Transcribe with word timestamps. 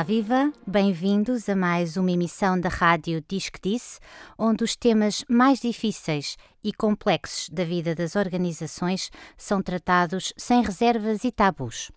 Olá, 0.00 0.02
viva! 0.02 0.52
Bem-vindos 0.66 1.48
a 1.48 1.56
mais 1.56 1.96
uma 1.96 2.10
emissão 2.10 2.60
da 2.60 2.68
rádio 2.68 3.24
Diz 3.28 3.48
que 3.48 3.58
Disse, 3.60 3.98
onde 4.38 4.62
os 4.62 4.76
temas 4.76 5.24
mais 5.28 5.60
difíceis 5.60 6.36
e 6.62 6.72
complexos 6.72 7.48
da 7.48 7.64
vida 7.64 7.94
das 7.94 8.14
organizações 8.14 9.10
são 9.36 9.62
tratados 9.62 10.32
sem 10.36 10.62
reservas 10.62 11.24
e 11.24 11.30
tabus. 11.30 11.90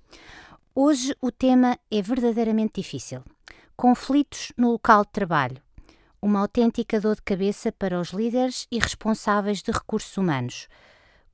Hoje 0.75 1.15
o 1.21 1.31
tema 1.31 1.77
é 1.91 2.01
verdadeiramente 2.01 2.81
difícil: 2.81 3.21
conflitos 3.75 4.51
no 4.57 4.71
local 4.71 5.03
de 5.03 5.11
trabalho. 5.11 5.61
Uma 6.21 6.39
autêntica 6.39 7.01
dor 7.01 7.15
de 7.15 7.21
cabeça 7.21 7.71
para 7.71 7.99
os 7.99 8.09
líderes 8.09 8.67
e 8.71 8.79
responsáveis 8.79 9.61
de 9.61 9.71
recursos 9.71 10.15
humanos. 10.15 10.67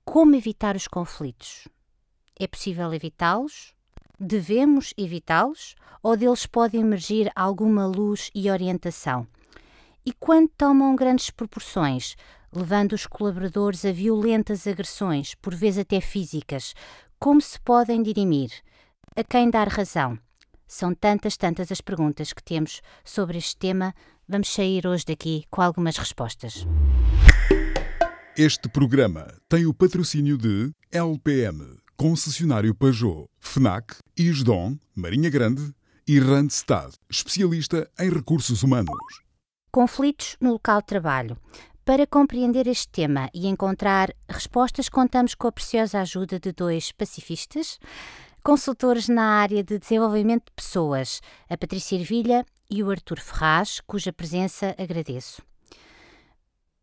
Como 0.04 0.36
evitar 0.36 0.76
os 0.76 0.88
conflitos? 0.88 1.68
É 2.40 2.48
possível 2.48 2.94
evitá-los? 2.94 3.74
Devemos 4.20 4.94
evitá-los 4.98 5.76
ou 6.02 6.18
deles 6.18 6.46
pode 6.46 6.78
emergir 6.78 7.32
alguma 7.36 7.86
luz 7.86 8.32
e 8.34 8.50
orientação? 8.50 9.28
E 10.06 10.14
quando 10.14 10.50
tomam 10.58 10.96
grandes 10.96 11.30
proporções, 11.30 12.16
levando 12.52 12.94
os 12.94 13.06
colaboradores 13.06 13.86
a 13.86 13.92
violentas 13.92 14.66
agressões, 14.66 15.36
por 15.36 15.54
vezes 15.54 15.80
até 15.80 16.02
físicas, 16.02 16.74
como 17.20 17.42
se 17.42 17.60
podem 17.60 18.02
dirimir? 18.02 18.52
A 19.16 19.24
quem 19.24 19.50
dar 19.50 19.68
razão? 19.68 20.18
São 20.70 20.94
tantas, 20.94 21.36
tantas 21.36 21.72
as 21.72 21.82
perguntas 21.82 22.32
que 22.32 22.44
temos 22.44 22.80
sobre 23.04 23.40
este 23.40 23.58
tema. 23.58 23.92
Vamos 24.28 24.54
sair 24.54 24.86
hoje 24.86 25.04
daqui 25.04 25.44
com 25.50 25.64
algumas 25.64 25.98
respostas. 25.98 26.64
Este 28.38 28.70
programa 28.70 29.34
tem 29.50 29.66
o 29.66 29.74
patrocínio 29.74 30.38
de 30.38 30.72
LPM 30.92 31.80
Concessionário 31.98 32.76
Peugeot, 32.76 33.28
FNAC, 33.40 33.96
ISDON, 34.16 34.78
Marinha 34.96 35.32
Grande 35.32 35.74
e 36.08 36.20
Randstad, 36.20 36.94
especialista 37.10 37.90
em 38.00 38.12
recursos 38.12 38.62
humanos. 38.62 38.96
Conflitos 39.72 40.38
no 40.40 40.52
local 40.52 40.82
de 40.82 40.86
trabalho. 40.86 41.36
Para 41.84 42.06
compreender 42.06 42.68
este 42.68 42.88
tema 42.90 43.28
e 43.34 43.48
encontrar 43.48 44.14
respostas, 44.30 44.88
contamos 44.88 45.34
com 45.34 45.48
a 45.48 45.52
preciosa 45.52 46.00
ajuda 46.00 46.40
de 46.40 46.52
dois 46.52 46.92
pacifistas, 46.92 47.80
consultores 48.50 49.08
na 49.08 49.42
área 49.42 49.64
de 49.64 49.78
desenvolvimento 49.78 50.46
de 50.46 50.52
pessoas, 50.56 51.22
a 51.48 51.56
Patrícia 51.56 51.96
Ervilha 51.96 52.44
e 52.68 52.82
o 52.82 52.90
Artur 52.90 53.20
Ferraz, 53.20 53.80
cuja 53.86 54.12
presença 54.12 54.74
agradeço. 54.76 55.44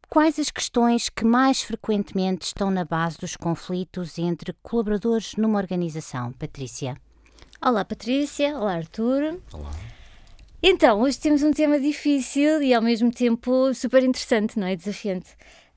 Quais 0.08 0.38
as 0.38 0.48
questões 0.48 1.08
que 1.08 1.24
mais 1.24 1.62
frequentemente 1.62 2.46
estão 2.46 2.70
na 2.70 2.84
base 2.84 3.18
dos 3.18 3.36
conflitos 3.36 4.16
entre 4.16 4.54
colaboradores 4.62 5.34
numa 5.34 5.58
organização, 5.58 6.32
Patrícia? 6.34 6.96
Olá, 7.60 7.84
Patrícia. 7.84 8.56
Olá, 8.56 8.74
Arthur. 8.74 9.40
Olá. 9.52 9.72
Então, 10.62 11.00
hoje 11.00 11.18
temos 11.18 11.42
um 11.42 11.50
tema 11.50 11.80
difícil 11.80 12.62
e 12.62 12.72
ao 12.72 12.80
mesmo 12.80 13.10
tempo 13.10 13.74
super 13.74 14.04
interessante, 14.04 14.56
não 14.56 14.68
é? 14.68 14.76
Desafiante. 14.76 15.32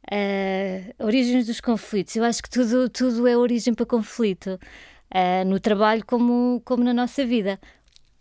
Uh, 0.05 1.03
origens 1.03 1.47
dos 1.47 1.59
conflitos. 1.59 2.15
Eu 2.15 2.23
acho 2.23 2.43
que 2.43 2.49
tudo, 2.49 2.87
tudo 2.89 3.27
é 3.27 3.35
origem 3.35 3.73
para 3.73 3.87
conflito, 3.87 4.59
uh, 5.13 5.45
no 5.47 5.59
trabalho 5.59 6.05
como, 6.05 6.61
como 6.65 6.83
na 6.83 6.93
nossa 6.93 7.25
vida. 7.25 7.59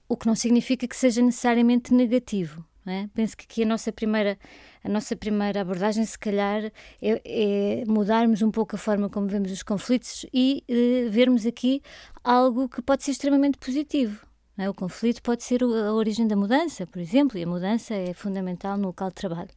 O 0.08 0.16
que 0.16 0.26
não 0.26 0.34
significa 0.34 0.86
que 0.86 0.96
seja 0.96 1.20
necessariamente 1.20 1.92
negativo. 1.92 2.64
É? 2.86 3.06
Penso 3.14 3.36
que 3.36 3.44
aqui 3.44 3.62
a 3.64 3.66
nossa 3.66 3.92
primeira 3.92 4.38
a 4.82 4.88
nossa 4.88 5.14
primeira 5.14 5.60
abordagem, 5.60 6.04
se 6.06 6.18
calhar, 6.18 6.64
é, 7.02 7.22
é 7.24 7.84
mudarmos 7.86 8.40
um 8.40 8.50
pouco 8.50 8.76
a 8.76 8.78
forma 8.78 9.10
como 9.10 9.26
vemos 9.26 9.52
os 9.52 9.62
conflitos 9.62 10.24
e 10.32 10.64
uh, 10.70 11.10
vermos 11.10 11.44
aqui 11.44 11.82
algo 12.24 12.68
que 12.68 12.80
pode 12.80 13.04
ser 13.04 13.10
extremamente 13.10 13.58
positivo. 13.58 14.26
É? 14.56 14.68
O 14.68 14.74
conflito 14.74 15.22
pode 15.22 15.44
ser 15.44 15.62
a 15.62 15.92
origem 15.92 16.26
da 16.26 16.34
mudança, 16.34 16.86
por 16.86 17.00
exemplo, 17.00 17.38
e 17.38 17.44
a 17.44 17.46
mudança 17.46 17.94
é 17.94 18.14
fundamental 18.14 18.76
no 18.78 18.88
local 18.88 19.08
de 19.08 19.14
trabalho. 19.14 19.50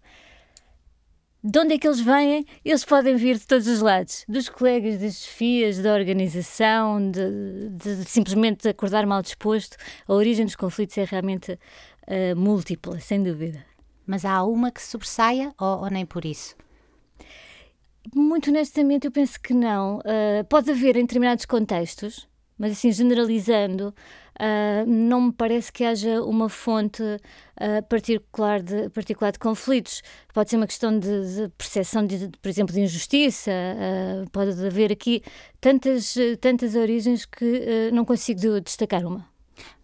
De 1.43 1.57
onde 1.57 1.73
é 1.73 1.77
que 1.79 1.87
eles 1.87 1.99
vêm? 1.99 2.45
Eles 2.63 2.85
podem 2.85 3.15
vir 3.15 3.37
de 3.39 3.47
todos 3.47 3.65
os 3.65 3.81
lados, 3.81 4.23
dos 4.29 4.47
colegas, 4.47 4.99
das 4.99 5.23
chefias, 5.23 5.79
da 5.79 5.91
organização, 5.93 7.09
de, 7.09 7.69
de, 7.69 7.95
de, 7.95 8.05
simplesmente 8.05 8.67
acordar 8.67 9.07
mal 9.07 9.23
disposto. 9.23 9.75
A 10.07 10.13
origem 10.13 10.45
dos 10.45 10.55
conflitos 10.55 10.95
é 10.99 11.03
realmente 11.03 11.53
uh, 11.53 12.35
múltipla, 12.35 12.99
sem 12.99 13.23
dúvida. 13.23 13.65
Mas 14.05 14.23
há 14.23 14.43
uma 14.43 14.71
que 14.71 14.83
sobressaia 14.83 15.51
ou, 15.59 15.79
ou 15.79 15.89
nem 15.89 16.05
por 16.05 16.25
isso? 16.25 16.55
Muito 18.13 18.51
honestamente, 18.51 19.05
eu 19.05 19.11
penso 19.11 19.41
que 19.41 19.53
não. 19.53 19.97
Uh, 19.99 20.43
pode 20.47 20.69
haver 20.69 20.95
em 20.95 21.01
determinados 21.01 21.45
contextos, 21.45 22.27
mas 22.55 22.73
assim, 22.73 22.91
generalizando, 22.91 23.95
uh, 24.41 24.89
não 24.89 25.21
me 25.21 25.31
parece 25.31 25.71
que 25.71 25.83
haja 25.83 26.21
uma 26.23 26.49
fonte 26.49 27.03
uh, 27.03 27.83
particular, 27.87 28.61
de, 28.61 28.89
particular 28.89 29.31
de 29.31 29.39
conflitos. 29.39 30.01
Pode 30.33 30.49
ser 30.49 30.57
uma 30.57 30.67
questão 30.67 30.97
de, 30.97 31.35
de 31.35 31.49
percepção, 31.57 32.05
de, 32.05 32.27
de, 32.27 32.37
por 32.39 32.49
exemplo, 32.49 32.73
de 32.73 32.81
injustiça, 32.81 33.51
pode 34.31 34.51
haver 34.65 34.91
aqui 34.91 35.21
tantas, 35.59 36.15
tantas 36.39 36.75
origens 36.75 37.25
que 37.25 37.91
não 37.91 38.05
consigo 38.05 38.59
destacar 38.61 39.05
uma. 39.05 39.30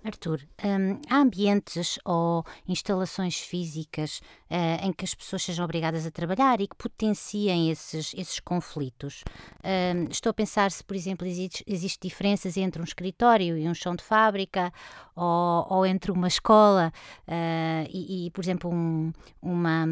Arthur, 0.07 0.41
um, 0.63 1.00
há 1.09 1.18
ambientes 1.18 2.00
ou 2.06 2.45
instalações 2.68 3.40
físicas 3.40 4.22
uh, 4.50 4.85
em 4.85 4.94
que 4.94 5.03
as 5.03 5.13
pessoas 5.13 5.44
sejam 5.44 5.66
obrigadas 5.66 6.06
a 6.06 6.12
trabalhar 6.12 6.62
e 6.62 6.68
que 6.68 6.75
potenciem 6.75 7.69
esses, 7.69 8.13
esses 8.13 8.40
conflitos? 8.40 9.23
Um, 9.63 10.07
estou 10.09 10.29
a 10.29 10.34
pensar 10.34 10.72
se, 10.72 10.84
por 10.84 10.96
exemplo, 10.96 11.28
existem 11.28 11.63
existe 11.67 12.07
diferenças 12.07 12.56
entre 12.57 12.81
um 12.81 12.85
escritório 12.85 13.57
e 13.57 13.67
um 13.67 13.73
chão 13.73 13.96
de 13.96 14.03
fábrica 14.03 14.72
ou, 15.16 15.67
ou 15.69 15.85
entre 15.85 16.12
uma 16.12 16.28
escola 16.28 16.91
uh, 17.28 17.90
e, 17.91 18.28
e, 18.28 18.31
por 18.31 18.44
exemplo, 18.44 18.72
um, 18.72 19.12
uma 19.41 19.85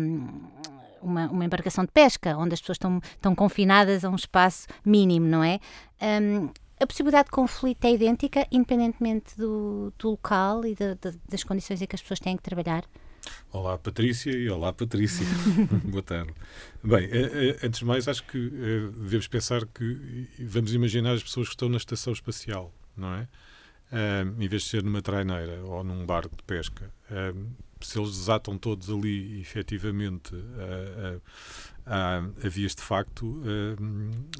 uma, 1.01 1.27
uma, 1.27 1.45
embarcação 1.45 1.85
de 1.85 1.91
pesca, 1.91 2.35
onde 2.35 2.55
as 2.55 2.59
pessoas 2.59 2.77
estão, 2.77 2.97
estão 2.97 3.35
confinadas 3.35 4.03
a 4.03 4.09
um 4.09 4.15
espaço 4.15 4.65
mínimo, 4.83 5.27
não 5.27 5.43
é? 5.43 5.59
Um, 6.01 6.49
a 6.79 6.85
possibilidade 6.85 7.25
de 7.25 7.31
conflito 7.31 7.85
é 7.85 7.93
idêntica, 7.93 8.45
independentemente 8.51 9.37
do, 9.37 9.93
do 9.97 10.11
local 10.11 10.65
e 10.65 10.75
de, 10.75 10.95
de, 10.95 11.17
das 11.29 11.43
condições 11.43 11.81
em 11.81 11.87
que 11.87 11.95
as 11.95 12.01
pessoas 12.01 12.19
têm 12.19 12.35
que 12.35 12.43
trabalhar? 12.43 12.83
Olá, 13.51 13.77
Patrícia, 13.77 14.31
e 14.31 14.49
olá, 14.49 14.73
Patrícia. 14.73 15.25
Boa 15.85 16.03
tarde. 16.03 16.33
Bem, 16.83 17.05
eh, 17.05 17.57
eh, 17.61 17.65
antes 17.65 17.79
de 17.79 17.85
mais, 17.85 18.07
acho 18.07 18.23
que 18.25 18.37
eh, 18.37 18.91
devemos 19.01 19.27
pensar 19.27 19.65
que 19.65 20.27
vamos 20.39 20.73
imaginar 20.73 21.13
as 21.13 21.23
pessoas 21.23 21.47
que 21.47 21.53
estão 21.53 21.69
na 21.69 21.77
estação 21.77 22.13
espacial, 22.13 22.73
não 22.95 23.13
é? 23.13 23.27
em 24.39 24.47
vez 24.47 24.63
de 24.63 24.69
ser 24.69 24.83
numa 24.83 25.01
traineira 25.01 25.63
ou 25.63 25.81
num 25.83 26.05
barco 26.05 26.35
de 26.35 26.43
pesca. 26.43 26.91
se 27.79 27.97
eles 27.97 28.11
desatam 28.17 28.57
todos 28.57 28.89
ali, 28.89 29.39
efetivamente, 29.39 30.35
a, 31.85 31.95
a, 31.95 32.17
a 32.17 32.49
vias 32.49 32.75
de 32.75 32.81
facto, 32.81 33.41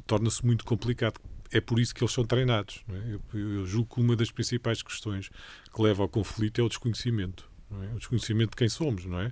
torna-se 0.06 0.46
muito 0.46 0.66
complicado 0.66 1.22
é 1.52 1.62
por 1.62 1.80
isso 1.80 1.94
que 1.94 2.04
eles 2.04 2.14
são 2.14 2.26
treinados. 2.26 2.84
É? 2.90 3.16
Eu, 3.16 3.40
eu, 3.40 3.66
julgo 3.66 3.96
que 3.96 4.02
uma 4.02 4.16
das 4.16 4.32
principais 4.32 4.82
questões 4.82 5.30
que 5.74 5.82
leva 5.82 6.04
ao 6.04 6.10
conflito 6.10 6.60
é 6.60 6.64
o 6.64 6.70
desconhecimento. 6.70 7.50
É? 7.72 7.96
O 7.96 7.98
desconhecimento 7.98 8.52
de 8.52 8.56
quem 8.58 8.70
somos, 8.70 9.06
não 9.06 9.20
é? 9.20 9.32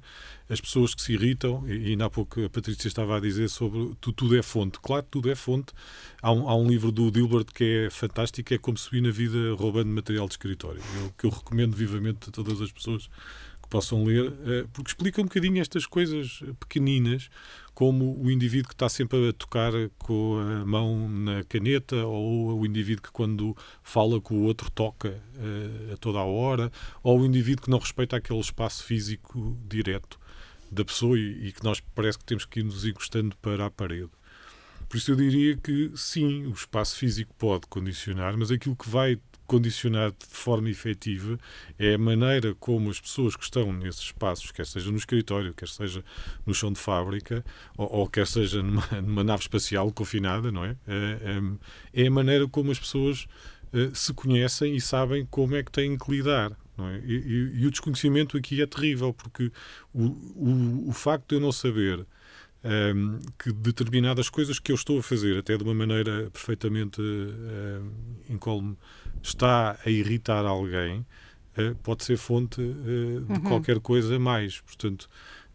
As 0.49 0.59
pessoas 0.59 0.95
que 0.95 1.01
se 1.01 1.13
irritam, 1.13 1.63
e 1.67 1.91
ainda 1.91 2.05
há 2.05 2.09
pouco 2.09 2.43
a 2.43 2.49
Patrícia 2.49 2.87
estava 2.87 3.17
a 3.17 3.19
dizer 3.19 3.47
sobre 3.47 3.95
tu, 4.01 4.11
tudo 4.11 4.35
é 4.37 4.41
fonte. 4.41 4.79
Claro, 4.81 5.05
tudo 5.09 5.29
é 5.29 5.35
fonte. 5.35 5.71
Há 6.21 6.31
um, 6.31 6.49
há 6.49 6.55
um 6.55 6.67
livro 6.67 6.91
do 6.91 7.11
Dilbert 7.11 7.45
que 7.53 7.85
é 7.85 7.89
fantástico, 7.89 8.53
é 8.53 8.57
como 8.57 8.77
subir 8.77 9.01
na 9.01 9.11
vida 9.11 9.53
roubando 9.55 9.89
material 9.89 10.27
de 10.27 10.33
escritório. 10.33 10.81
Eu, 10.99 11.13
que 11.17 11.25
eu 11.25 11.29
recomendo 11.29 11.75
vivamente 11.75 12.29
a 12.29 12.31
todas 12.31 12.59
as 12.59 12.71
pessoas 12.71 13.07
possam 13.73 14.03
ler, 14.03 14.31
eh, 14.45 14.65
porque 14.71 14.91
explica 14.91 15.19
um 15.19 15.23
bocadinho 15.23 15.59
estas 15.59 15.87
coisas 15.87 16.43
pequeninas 16.59 17.27
como 17.73 18.21
o 18.23 18.29
indivíduo 18.29 18.67
que 18.67 18.75
está 18.75 18.87
sempre 18.87 19.29
a 19.29 19.33
tocar 19.33 19.71
com 19.97 20.37
a 20.37 20.63
mão 20.63 21.09
na 21.09 21.43
caneta, 21.45 22.05
ou 22.05 22.59
o 22.59 22.65
indivíduo 22.67 23.01
que, 23.01 23.11
quando 23.11 23.57
fala 23.81 24.21
com 24.21 24.35
o 24.35 24.43
outro, 24.43 24.69
toca 24.69 25.09
uh, 25.09 25.93
a 25.93 25.97
toda 25.97 26.19
a 26.19 26.23
hora, 26.23 26.71
ou 27.01 27.19
o 27.19 27.25
indivíduo 27.25 27.63
que 27.63 27.71
não 27.71 27.79
respeita 27.79 28.15
aquele 28.15 28.39
espaço 28.39 28.83
físico 28.83 29.57
direto 29.67 30.19
da 30.71 30.85
pessoa 30.85 31.17
e 31.17 31.51
que 31.51 31.63
nós 31.63 31.79
parece 31.95 32.19
que 32.19 32.25
temos 32.25 32.45
que 32.45 32.59
ir 32.59 32.63
nos 32.63 32.85
encostando 32.85 33.35
para 33.37 33.65
a 33.65 33.71
parede. 33.71 34.11
Por 34.87 34.97
isso 34.97 35.11
eu 35.11 35.15
diria 35.15 35.57
que 35.57 35.91
sim, 35.95 36.45
o 36.45 36.51
espaço 36.51 36.95
físico 36.95 37.33
pode 37.39 37.65
condicionar, 37.65 38.37
mas 38.37 38.51
aquilo 38.51 38.75
que 38.75 38.87
vai 38.87 39.17
condicionar 39.45 40.11
de 40.11 40.25
forma 40.25 40.69
efetiva 40.69 41.37
é 41.77 41.95
a 41.95 41.97
maneira 41.97 42.55
como 42.55 42.89
as 42.89 42.99
pessoas 42.99 43.35
que 43.35 43.43
estão 43.43 43.71
nesses 43.73 44.01
espaços, 44.01 44.51
quer 44.51 44.65
seja 44.65 44.89
no 44.91 44.97
escritório, 44.97 45.53
quer 45.53 45.67
seja 45.67 46.03
no 46.45 46.53
chão 46.53 46.71
de 46.71 46.79
fábrica, 46.79 47.43
ou, 47.77 47.91
ou 47.91 48.07
quer 48.07 48.27
seja 48.27 48.61
numa, 48.61 48.85
numa, 49.01 49.23
nave 49.23 49.41
espacial 49.43 49.91
confinada, 49.91 50.51
não 50.51 50.65
é? 50.65 50.75
É, 50.87 51.39
é? 51.93 52.03
é 52.03 52.07
a 52.07 52.11
maneira 52.11 52.47
como 52.47 52.71
as 52.71 52.79
pessoas 52.79 53.27
uh, 53.73 53.93
se 53.93 54.13
conhecem 54.13 54.75
e 54.75 54.81
sabem 54.81 55.25
como 55.29 55.55
é 55.55 55.63
que 55.63 55.71
têm 55.71 55.97
que 55.97 56.11
lidar. 56.11 56.51
É? 56.77 57.01
E, 57.05 57.13
e, 57.13 57.61
e, 57.61 57.67
o 57.67 57.71
desconhecimento 57.71 58.35
aqui 58.35 58.61
é 58.61 58.65
terrível, 58.65 59.13
porque 59.13 59.51
o, 59.93 60.05
o, 60.05 60.89
o 60.89 60.91
facto 60.91 61.29
de 61.29 61.35
eu 61.35 61.39
não 61.39 61.51
saber 61.51 62.05
um, 62.63 62.69
ehm, 62.69 63.19
que 63.37 63.51
determinadas 63.51 64.29
coisas 64.29 64.59
que 64.59 64.71
eu 64.71 64.75
estou 64.75 64.99
a 64.99 65.03
fazer, 65.03 65.37
até 65.37 65.57
de 65.57 65.63
uma 65.63 65.73
maneira 65.73 66.29
perfeitamente 66.31 67.01
um, 67.01 67.91
incólume, 68.29 68.77
está 69.21 69.77
a 69.85 69.89
irritar 69.89 70.45
alguém, 70.45 71.05
uh, 71.57 71.75
pode 71.83 72.03
ser 72.03 72.17
fonte 72.17 72.61
uh, 72.61 73.25
de 73.25 73.33
uhum. 73.33 73.41
qualquer 73.41 73.79
coisa 73.79 74.17
mais. 74.19 74.61
Portanto, 74.61 75.09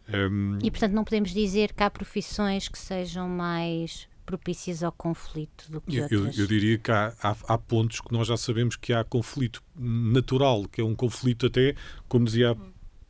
um... 0.08 0.56
Ehm, 0.56 0.58
e, 0.62 0.70
portanto, 0.70 0.92
não 0.92 1.04
podemos 1.04 1.30
dizer 1.30 1.72
que 1.72 1.82
há 1.82 1.90
profissões 1.90 2.68
que 2.68 2.78
sejam 2.78 3.28
mais 3.28 4.08
propícias 4.28 4.82
ao 4.82 4.92
conflito 4.92 5.70
do 5.70 5.80
que 5.80 5.96
eu, 5.96 6.02
outras? 6.02 6.36
Eu, 6.36 6.44
eu 6.44 6.46
diria 6.46 6.76
que 6.76 6.90
há, 6.90 7.14
há, 7.22 7.36
há, 7.48 7.56
pontos 7.56 8.00
que 8.00 8.12
nós 8.12 8.28
já 8.28 8.36
sabemos 8.36 8.76
que 8.76 8.92
há 8.92 9.02
conflito 9.02 9.62
natural, 9.74 10.68
que 10.68 10.82
é 10.82 10.84
um 10.84 10.94
conflito 10.94 11.46
até, 11.46 11.74
como 12.08 12.26
dizia 12.26 12.50
a 12.50 12.56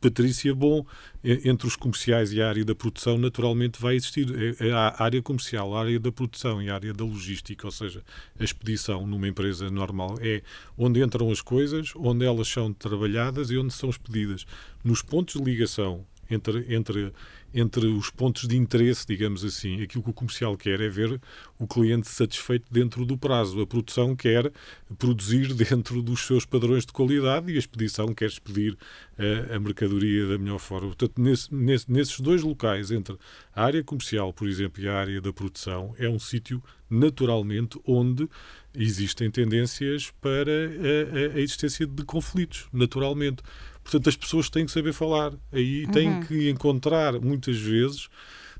Patrícia, 0.01 0.55
bom, 0.55 0.85
entre 1.23 1.67
os 1.67 1.75
comerciais 1.75 2.31
e 2.31 2.41
a 2.41 2.47
área 2.47 2.63
da 2.63 2.73
produção, 2.73 3.17
naturalmente 3.17 3.81
vai 3.81 3.95
existir 3.95 4.27
é, 4.59 4.67
é 4.69 4.71
a 4.71 4.95
área 4.97 5.21
comercial, 5.21 5.75
a 5.75 5.81
área 5.81 5.99
da 5.99 6.11
produção 6.11 6.61
e 6.61 6.69
a 6.69 6.75
área 6.75 6.93
da 6.93 7.03
logística, 7.03 7.67
ou 7.67 7.71
seja, 7.71 8.01
a 8.39 8.43
expedição 8.43 9.05
numa 9.05 9.27
empresa 9.27 9.69
normal 9.69 10.17
é 10.21 10.41
onde 10.77 11.03
entram 11.03 11.29
as 11.29 11.41
coisas, 11.41 11.91
onde 11.95 12.25
elas 12.25 12.47
são 12.47 12.71
trabalhadas 12.71 13.51
e 13.51 13.57
onde 13.57 13.73
são 13.73 13.89
expedidas. 13.89 14.45
Nos 14.83 15.01
pontos 15.01 15.35
de 15.35 15.43
ligação 15.43 16.05
entre, 16.29 16.73
entre 16.73 17.13
entre 17.53 17.87
os 17.87 18.09
pontos 18.09 18.47
de 18.47 18.55
interesse, 18.55 19.05
digamos 19.07 19.43
assim. 19.43 19.81
Aquilo 19.81 20.03
que 20.03 20.09
o 20.09 20.13
comercial 20.13 20.55
quer 20.55 20.79
é 20.81 20.89
ver 20.89 21.19
o 21.57 21.67
cliente 21.67 22.07
satisfeito 22.07 22.65
dentro 22.71 23.05
do 23.05 23.17
prazo. 23.17 23.61
A 23.61 23.67
produção 23.67 24.15
quer 24.15 24.51
produzir 24.97 25.53
dentro 25.55 26.01
dos 26.01 26.25
seus 26.25 26.45
padrões 26.45 26.85
de 26.85 26.93
qualidade 26.93 27.51
e 27.51 27.55
a 27.55 27.59
expedição 27.59 28.13
quer 28.13 28.27
expedir 28.27 28.73
uh, 28.73 29.55
a 29.55 29.59
mercadoria 29.59 30.27
da 30.27 30.37
melhor 30.37 30.59
forma. 30.59 30.87
Portanto, 30.87 31.19
nesse, 31.19 31.53
nesse, 31.53 31.91
nesses 31.91 32.19
dois 32.19 32.43
locais, 32.43 32.91
entre 32.91 33.17
a 33.55 33.63
área 33.63 33.83
comercial, 33.83 34.31
por 34.31 34.47
exemplo, 34.47 34.83
e 34.83 34.87
a 34.87 34.95
área 34.95 35.19
da 35.21 35.33
produção, 35.33 35.95
é 35.97 36.07
um 36.07 36.19
sítio 36.19 36.61
naturalmente 36.89 37.79
onde 37.85 38.27
existem 38.73 39.29
tendências 39.29 40.11
para 40.21 40.51
a, 40.51 41.33
a, 41.33 41.37
a 41.37 41.39
existência 41.39 41.85
de 41.85 42.03
conflitos, 42.03 42.67
naturalmente. 42.71 43.41
Portanto, 43.89 44.07
as 44.07 44.15
pessoas 44.15 44.49
têm 44.51 44.65
que 44.65 44.71
saber 44.71 44.93
falar. 44.93 45.33
Aí 45.51 45.85
uhum. 45.85 45.91
têm 45.91 46.19
que 46.21 46.49
encontrar, 46.49 47.19
muitas 47.19 47.57
vezes, 47.57 48.07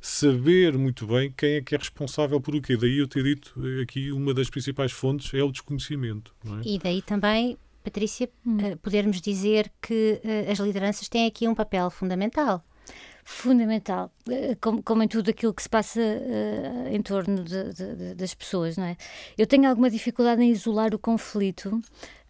saber 0.01 0.75
muito 0.75 1.05
bem 1.05 1.31
quem 1.31 1.55
é 1.55 1.61
que 1.61 1.75
é 1.75 1.77
responsável 1.77 2.41
por 2.41 2.55
o 2.55 2.61
quê. 2.61 2.75
Daí 2.75 2.97
eu 2.97 3.07
ter 3.07 3.23
dito 3.23 3.53
aqui 3.83 4.11
uma 4.11 4.33
das 4.33 4.49
principais 4.49 4.91
fontes 4.91 5.31
é 5.35 5.43
o 5.43 5.51
desconhecimento. 5.51 6.33
É? 6.43 6.67
E 6.67 6.79
daí 6.79 7.03
também, 7.03 7.59
Patrícia, 7.83 8.27
hum. 8.43 8.57
Eh, 8.59 8.75
podermos 8.77 9.21
dizer 9.21 9.71
que 9.79 10.19
uh, 10.23 10.51
as 10.51 10.57
lideranças 10.57 11.07
têm 11.07 11.27
aqui 11.27 11.47
um 11.47 11.53
papel 11.53 11.91
fundamental 11.91 12.65
fundamental, 13.23 14.11
eh, 14.29 14.55
como, 14.59 14.81
como, 14.81 15.03
em 15.03 15.07
tudo 15.07 15.29
aquilo 15.29 15.53
que 15.53 15.61
se 15.61 15.69
passa 15.69 15.99
uh, 16.01 16.87
em 16.87 17.01
torno 17.01 17.43
de, 17.43 17.73
de, 17.73 18.15
das 18.15 18.33
pessoas, 18.33 18.77
não 18.77 18.85
é? 18.85 18.97
Eu 19.37 19.45
tenho 19.45 19.69
alguma 19.69 19.89
dificuldade 19.89 20.41
em 20.41 20.49
isolar 20.49 20.93
o 20.93 20.99
conflito, 20.99 21.81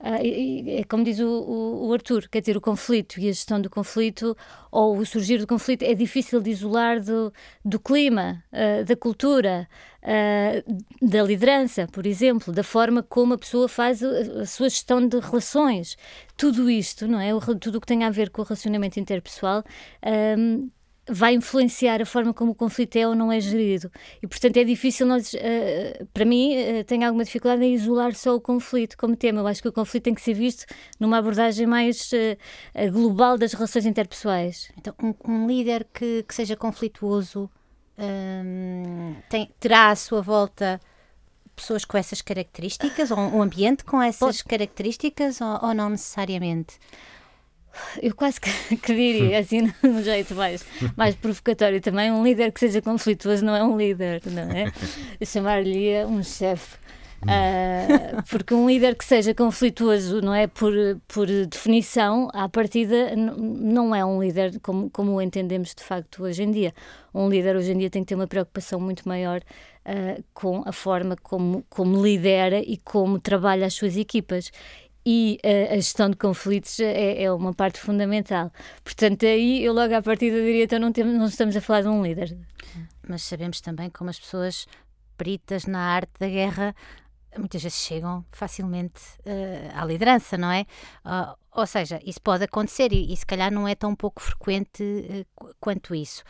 é 0.02 0.84
como 0.86 1.04
diz 1.04 1.20
o, 1.20 1.28
o, 1.28 1.88
o, 1.88 1.94
Arthur, 1.94 2.30
quer 2.30 2.40
dizer, 2.40 2.56
o 2.56 2.62
conflito 2.62 3.20
e 3.20 3.28
a 3.28 3.32
gestão 3.34 3.60
do 3.60 3.70
conflito, 3.70 4.36
ou 4.72 4.98
o 4.98 5.06
surgir 5.06 5.40
do 5.40 5.48
conflito, 5.48 5.84
é 5.84 5.94
difícil 5.94 6.40
de 6.40 6.52
isolar 6.52 7.02
do, 7.02 7.34
do 7.66 7.80
clima, 7.80 8.42
uh, 8.54 8.86
da 8.86 8.96
cultura, 8.96 9.68
da 11.02 11.24
liderança, 11.24 11.88
por 11.92 12.06
exemplo, 12.06 12.54
da 12.54 12.64
forma 12.64 13.04
como 13.04 13.34
a 13.34 13.38
pessoa 13.38 13.68
faz 13.68 14.02
a, 14.04 14.46
sua 14.46 14.70
gestão 14.70 15.06
de 15.08 15.20
relações. 15.20 15.98
Tudo 16.36 16.70
isto, 16.70 17.08
não 17.08 17.20
é? 17.20 17.32
Tudo 17.60 17.78
o 17.78 17.82
que 17.82 17.88
tem 17.88 18.04
a 18.04 18.10
ver 18.10 18.30
com 18.30 18.42
o 18.42 18.46
relacionamento 18.46 19.00
interpessoal. 19.00 19.64
Um, 20.38 20.70
vai 21.10 21.34
influenciar 21.34 22.02
a 22.02 22.06
forma 22.06 22.34
como 22.34 22.52
o 22.52 22.56
conflito 22.56 22.96
é 22.96 23.08
ou 23.08 23.16
não 23.16 23.32
é 23.32 23.40
gerido. 23.40 23.92
E, 24.22 24.28
portanto, 24.28 24.58
é 24.58 24.64
difícil 24.64 25.08
nós, 25.08 25.34
uh, 25.34 26.06
para 26.14 26.24
mim, 26.26 26.56
uh, 26.56 26.84
tenho 26.84 27.06
alguma 27.06 27.24
dificuldade 27.24 27.64
em 27.64 27.74
isolar 27.74 28.14
só 28.16 28.36
o 28.36 28.42
conflito 28.42 28.96
como 28.98 29.16
tema. 29.16 29.42
Eu 29.42 29.48
acho 29.48 29.62
que 29.62 29.68
o 29.68 29.74
conflito 29.74 30.04
tem 30.04 30.14
que 30.14 30.22
ser 30.22 30.34
visto 30.34 30.66
numa 31.00 31.18
abordagem 31.18 31.66
mais 31.66 32.12
uh, 32.12 32.92
global 32.92 33.38
das 33.38 33.54
relações 33.54 33.86
interpessoais. 33.86 34.72
Então, 34.78 34.94
um, 35.02 35.14
um 35.28 35.48
líder 35.48 35.88
que, 35.94 36.24
que, 36.24 36.34
seja 36.34 36.56
conflituoso 36.56 37.50
tem, 39.30 39.50
terá 39.60 39.90
à 39.90 39.96
sua 39.96 40.22
volta 40.22 40.80
pessoas 41.56 41.84
com 41.84 41.98
essas 41.98 42.22
características, 42.22 43.12
ou 43.12 43.18
um 43.18 43.42
ambiente 43.42 43.84
com 43.84 44.02
essas 44.02 44.42
características, 44.42 45.42
ou, 45.42 45.68
ou 45.68 45.74
não 45.74 45.90
necessariamente? 45.90 46.80
eu 48.02 48.16
quase 48.16 48.40
que, 48.40 48.50
que 48.78 48.94
diria, 48.94 49.40
assim, 49.40 49.72
num 49.84 50.04
jeito 50.04 50.36
mais, 50.36 50.66
mais 50.96 51.16
provocatório 51.16 51.82
também, 51.82 52.12
um 52.12 52.24
líder 52.24 52.52
que 52.52 52.60
seja 52.60 52.82
conflituoso 52.82 53.44
não 53.46 53.56
é 53.56 53.64
um 53.64 53.78
líder, 53.78 54.22
não 54.26 54.44
é? 54.44 54.72
Chamar-lhe 55.26 56.04
um 56.06 56.24
chefe. 56.24 56.78
Uh, 57.24 58.24
porque 58.30 58.54
um 58.54 58.68
líder 58.68 58.96
que 58.96 59.04
seja 59.04 59.34
conflituoso, 59.34 60.22
não 60.22 60.34
é? 60.34 60.48
Por, 60.48 60.74
por 61.08 61.28
definição, 61.28 62.30
à 62.34 62.48
partida, 62.48 63.16
não 63.16 63.94
é 63.94 64.04
um 64.06 64.22
líder 64.22 64.60
como, 64.62 64.90
como 64.90 65.14
o 65.14 65.22
entendemos 65.22 65.74
de 65.76 65.84
facto 65.84 66.24
hoje 66.24 66.44
em 66.44 66.52
dia. 66.52 66.74
Um 67.14 67.30
líder 67.30 67.56
hoje 67.56 67.72
em 67.72 67.78
dia 67.78 67.90
tem 67.90 68.04
que 68.04 68.10
ter 68.10 68.16
uma 68.16 68.28
preocupação 68.28 68.80
muito 68.80 69.08
maior 69.08 69.42
uh, 69.86 70.24
com 70.34 70.64
a 70.66 70.72
forma 70.72 71.16
como, 71.22 71.66
como 71.70 72.02
lidera 72.02 72.60
e 72.60 72.78
como 72.78 73.20
trabalha 73.20 73.66
as 73.66 73.74
suas 73.74 73.98
equipas 73.98 74.52
e 75.06 75.40
a, 75.44 75.74
a 75.74 75.76
gestão 75.76 76.10
de 76.10 76.16
conflitos 76.16 76.80
é, 76.80 77.24
é, 77.24 77.32
uma 77.32 77.54
parte 77.54 77.80
fundamental. 77.80 78.52
Portanto, 78.84 79.26
aí 79.26 79.64
eu 79.64 79.74
logo 79.74 79.94
à 79.94 80.02
partida 80.02 80.40
diria, 80.42 80.66
então 80.66 80.80
não, 80.80 80.92
temos, 80.92 81.16
não 81.16 81.26
estamos 81.26 81.56
a 81.56 81.62
falar 81.62 81.82
de 81.82 81.88
um 81.88 82.04
líder. 82.04 82.38
Mas 83.08 83.24
sabemos 83.24 83.60
também 83.60 83.90
como 83.90 84.10
as 84.10 84.20
pessoas 84.20 84.68
peritas 85.18 85.66
na 85.66 85.80
arte 85.80 86.12
da 86.20 86.28
guerra 86.28 86.76
muitas 87.38 87.62
vezes 87.62 87.80
chegam 87.80 88.26
facilmente 88.32 89.02
uh, 89.20 89.72
à 89.80 89.86
liderança, 89.86 90.38
não 90.38 90.52
é? 90.52 90.66
Uh, 91.06 91.36
ou 91.52 91.68
seja, 91.68 92.00
isso 92.06 92.22
pode 92.22 92.44
acontecer 92.44 92.92
e, 92.92 93.12
e, 93.12 93.18
se 93.18 93.26
calhar 93.26 93.52
não 93.52 93.68
é 93.68 93.76
tão 93.76 93.96
pouco 93.96 94.22
frequente 94.22 94.84
uh, 94.84 95.54
quanto 95.60 95.94
isso. 95.94 96.24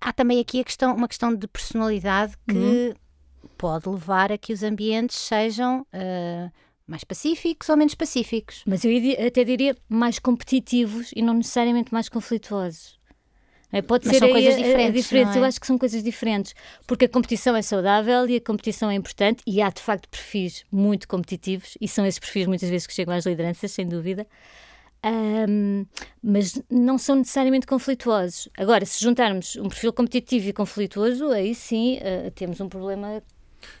Há 0.00 0.12
também 0.12 0.40
aqui 0.40 0.62
questão, 0.64 0.94
uma 0.94 1.08
questão 1.08 1.34
de 1.34 1.46
personalidade 1.46 2.34
que 2.48 2.56
uhum. 2.56 2.94
pode 3.56 3.88
levar 3.88 4.32
a 4.32 4.38
que 4.38 4.52
os 4.52 4.62
ambientes 4.62 5.16
sejam 5.16 5.86
mais 6.84 7.04
pacíficos 7.04 7.68
ou 7.68 7.76
menos 7.76 7.94
pacíficos. 7.94 8.64
Mas 8.66 8.84
eu 8.84 8.90
até 9.24 9.44
diria 9.44 9.76
mais 9.88 10.18
competitivos 10.18 11.12
e 11.14 11.22
não 11.22 11.34
necessariamente 11.34 11.92
mais 11.92 12.08
conflituosos. 12.08 12.98
É, 13.72 13.80
pode 13.80 14.06
Mas 14.06 14.16
ser 14.16 14.20
são 14.20 14.30
coisas 14.30 14.56
diferentes. 14.56 15.12
É? 15.12 15.38
Eu 15.38 15.44
acho 15.44 15.58
que 15.58 15.66
são 15.66 15.78
coisas 15.78 16.02
diferentes, 16.02 16.54
porque 16.86 17.06
a 17.06 17.08
competição 17.08 17.56
é 17.56 17.62
saudável 17.62 18.28
e 18.28 18.36
a 18.36 18.40
competição 18.40 18.90
é 18.90 18.94
importante 18.94 19.42
e 19.46 19.62
há 19.62 19.70
de 19.70 19.80
facto 19.80 20.08
perfis 20.08 20.64
muito 20.70 21.08
competitivos 21.08 21.78
e 21.80 21.88
são 21.88 22.04
esses 22.04 22.18
perfis 22.18 22.46
muitas 22.46 22.68
vezes 22.68 22.86
que 22.86 22.92
chegam 22.92 23.14
às 23.14 23.24
lideranças, 23.24 23.72
sem 23.72 23.88
dúvida. 23.88 24.26
Um, 25.04 25.84
mas 26.22 26.62
não 26.70 26.96
são 26.96 27.16
necessariamente 27.16 27.66
conflituosos. 27.66 28.48
Agora, 28.56 28.84
se 28.86 29.02
juntarmos 29.02 29.56
um 29.56 29.68
perfil 29.68 29.92
competitivo 29.92 30.50
e 30.50 30.52
conflituoso, 30.52 31.30
aí 31.30 31.54
sim 31.54 31.98
uh, 31.98 32.30
temos 32.30 32.60
um 32.60 32.68
problema 32.68 33.20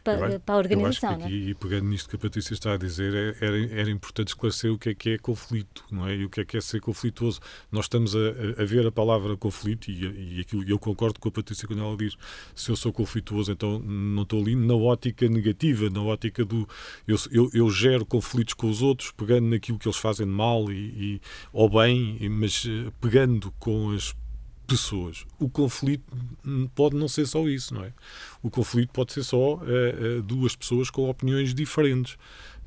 para, 0.02 0.40
para 0.40 0.54
a 0.54 0.58
organização. 0.58 1.10
Eu 1.10 1.16
acho 1.16 1.26
que 1.26 1.34
aqui, 1.34 1.50
e 1.50 1.54
pegando 1.54 1.88
nisto 1.88 2.08
que 2.08 2.16
a 2.16 2.18
Patrícia 2.18 2.54
está 2.54 2.74
a 2.74 2.76
dizer, 2.76 3.14
é, 3.14 3.44
era, 3.44 3.80
era 3.80 3.90
importante 3.90 4.28
esclarecer 4.28 4.72
o 4.72 4.78
que 4.78 4.90
é 4.90 4.94
que 4.94 5.10
é 5.10 5.18
conflito 5.18 5.84
não 5.90 6.06
é? 6.06 6.16
e 6.16 6.24
o 6.24 6.30
que 6.30 6.40
é 6.40 6.44
que 6.44 6.56
é 6.56 6.60
ser 6.60 6.80
conflituoso. 6.80 7.40
Nós 7.70 7.86
estamos 7.86 8.14
a, 8.14 8.18
a 8.58 8.64
ver 8.64 8.86
a 8.86 8.92
palavra 8.92 9.36
conflito 9.36 9.90
e, 9.90 10.36
e 10.36 10.40
aquilo, 10.40 10.64
eu 10.68 10.78
concordo 10.78 11.18
com 11.20 11.28
a 11.28 11.32
Patrícia 11.32 11.66
quando 11.66 11.82
ela 11.82 11.96
diz 11.96 12.16
se 12.54 12.70
eu 12.70 12.76
sou 12.76 12.92
conflituoso, 12.92 13.52
então 13.52 13.78
não 13.78 14.22
estou 14.22 14.40
ali 14.40 14.54
na 14.54 14.74
ótica 14.74 15.28
negativa, 15.28 15.88
na 15.90 16.02
ótica 16.02 16.44
do 16.44 16.68
eu, 17.06 17.16
eu, 17.30 17.50
eu 17.52 17.70
gero 17.70 18.04
conflitos 18.04 18.54
com 18.54 18.68
os 18.68 18.82
outros, 18.82 19.10
pegando 19.10 19.48
naquilo 19.48 19.78
que 19.78 19.88
eles 19.88 19.98
fazem 19.98 20.26
de 20.26 20.32
mal 20.32 20.70
e, 20.70 20.76
e 20.76 21.20
ou 21.52 21.68
bem, 21.68 22.18
mas 22.28 22.66
eh, 22.66 22.90
pegando 23.00 23.52
com 23.58 23.90
as 23.90 24.14
pessoas. 24.72 25.26
O 25.38 25.48
conflito 25.48 26.04
pode 26.74 26.96
não 26.96 27.06
ser 27.06 27.26
só 27.26 27.46
isso, 27.46 27.74
não 27.74 27.84
é? 27.84 27.92
O 28.42 28.50
conflito 28.50 28.90
pode 28.90 29.12
ser 29.12 29.22
só 29.22 29.56
uh, 29.56 30.22
duas 30.22 30.56
pessoas 30.56 30.88
com 30.88 31.10
opiniões 31.10 31.54
diferentes 31.54 32.16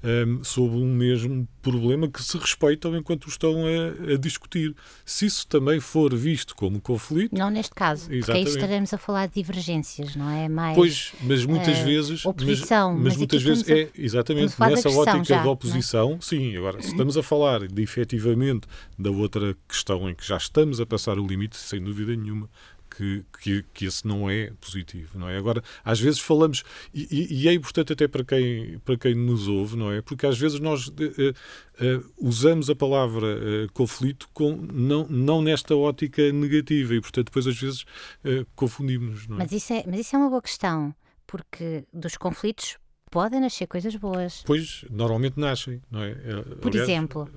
um, 0.06 0.10
ehm, 0.10 0.44
sobre 0.44 0.78
um 0.78 0.94
mesmo 0.94 1.48
problema 1.62 2.08
que 2.08 2.24
se 2.24 2.38
respeitam 2.38 2.96
enquanto 2.96 3.28
estão 3.28 3.64
a, 3.66 4.14
a, 4.14 4.18
discutir. 4.18 4.76
Se 5.04 5.26
isso 5.26 5.48
também 5.48 5.80
for 5.80 6.16
visto 6.16 6.56
como 6.56 6.80
conflito. 6.80 7.36
Não 7.36 7.50
neste 7.50 7.74
caso, 7.74 8.12
exatamente. 8.14 8.26
porque 8.26 8.32
aí 8.38 8.44
estaremos 8.44 8.94
a 8.94 8.98
falar 8.98 9.28
de 9.28 9.34
divergências, 9.34 10.16
não 10.16 10.30
é? 10.30 10.48
Mais, 10.48 10.76
pois, 10.76 11.14
mas 11.22 11.46
muitas 11.46 11.80
uh, 11.80 11.84
vezes. 11.84 12.26
Oposição. 12.26 12.94
Mas, 12.94 13.04
mas 13.04 13.18
muitas 13.18 13.42
vezes 13.42 13.70
é, 13.70 13.90
exatamente, 13.96 14.54
nessa 14.60 14.90
ótica 14.90 15.24
já, 15.24 15.42
de 15.42 15.48
é? 15.48 15.52
oposição, 15.52 16.14
é? 16.14 16.18
sim. 16.22 16.56
Agora, 16.56 16.82
se 16.82 16.90
estamos 16.90 17.18
a 17.18 17.24
falar 17.24 17.68
de 17.68 17.82
efetivamente 17.82 18.68
da 18.98 19.10
outra 19.10 19.58
questão 19.68 20.10
em 20.10 20.14
que 20.14 20.26
já 20.26 20.38
estamos 20.38 20.80
a 20.80 20.86
passar 20.86 21.18
o 21.18 21.26
limite, 21.26 21.58
sem 21.58 21.82
dúvida 21.82 22.16
nenhuma 22.16 22.50
que, 22.96 23.26
que, 23.42 23.64
que, 23.74 23.86
esse 23.86 24.08
não 24.08 24.30
é 24.30 24.52
positivo, 24.60 25.20
não 25.20 25.28
é? 25.28 25.38
Agora, 25.38 25.62
às 25.84 26.00
vezes 26.00 26.20
falamos, 26.20 26.64
e, 26.94 27.44
e, 27.44 27.48
é 27.48 27.54
importante 27.54 27.94
até 27.94 28.08
para 28.08 28.24
quem, 28.24 28.80
para 28.80 28.98
quem 28.98 29.14
nos 29.14 29.48
ouve, 29.48 29.76
não 29.76 29.92
é? 29.92 30.02
Porque 30.02 30.26
às 30.26 30.38
vezes 30.38 30.60
nós 30.60 30.88
uh, 30.88 30.92
uh, 30.92 32.14
usamos 32.18 32.70
a 32.70 32.76
palavra 32.76 33.26
uh, 33.26 33.74
conflito 33.74 34.30
com, 34.34 34.56
não, 34.56 35.06
não 35.08 35.42
nesta 35.42 35.76
ótica 35.76 36.32
negativa 36.32 36.96
e, 36.96 37.02
portanto, 37.02 37.26
depois 37.26 37.48
às 37.48 37.60
vezes 37.60 37.86
confundimos, 38.56 39.28
não 39.28 39.36
é? 39.36 39.40
Mas 39.40 39.52
isso 39.52 39.74
é, 39.74 39.84
mas 39.86 40.00
isso 40.00 40.16
é 40.16 40.20
uma 40.20 40.30
boa 40.30 40.42
questão, 40.42 40.96
porque 41.28 41.86
dos 41.94 42.16
conflitos 42.18 42.78
podem 43.16 43.40
nascer 43.40 43.66
coisas 43.66 43.96
boas. 43.96 44.44
Pois, 44.46 44.84
normalmente 44.92 45.40
nascem, 45.40 45.82
não 45.90 46.04
é? 46.04 46.14
Por 46.62 46.68
Aliás, 46.68 46.90
exemplo? 46.90 47.30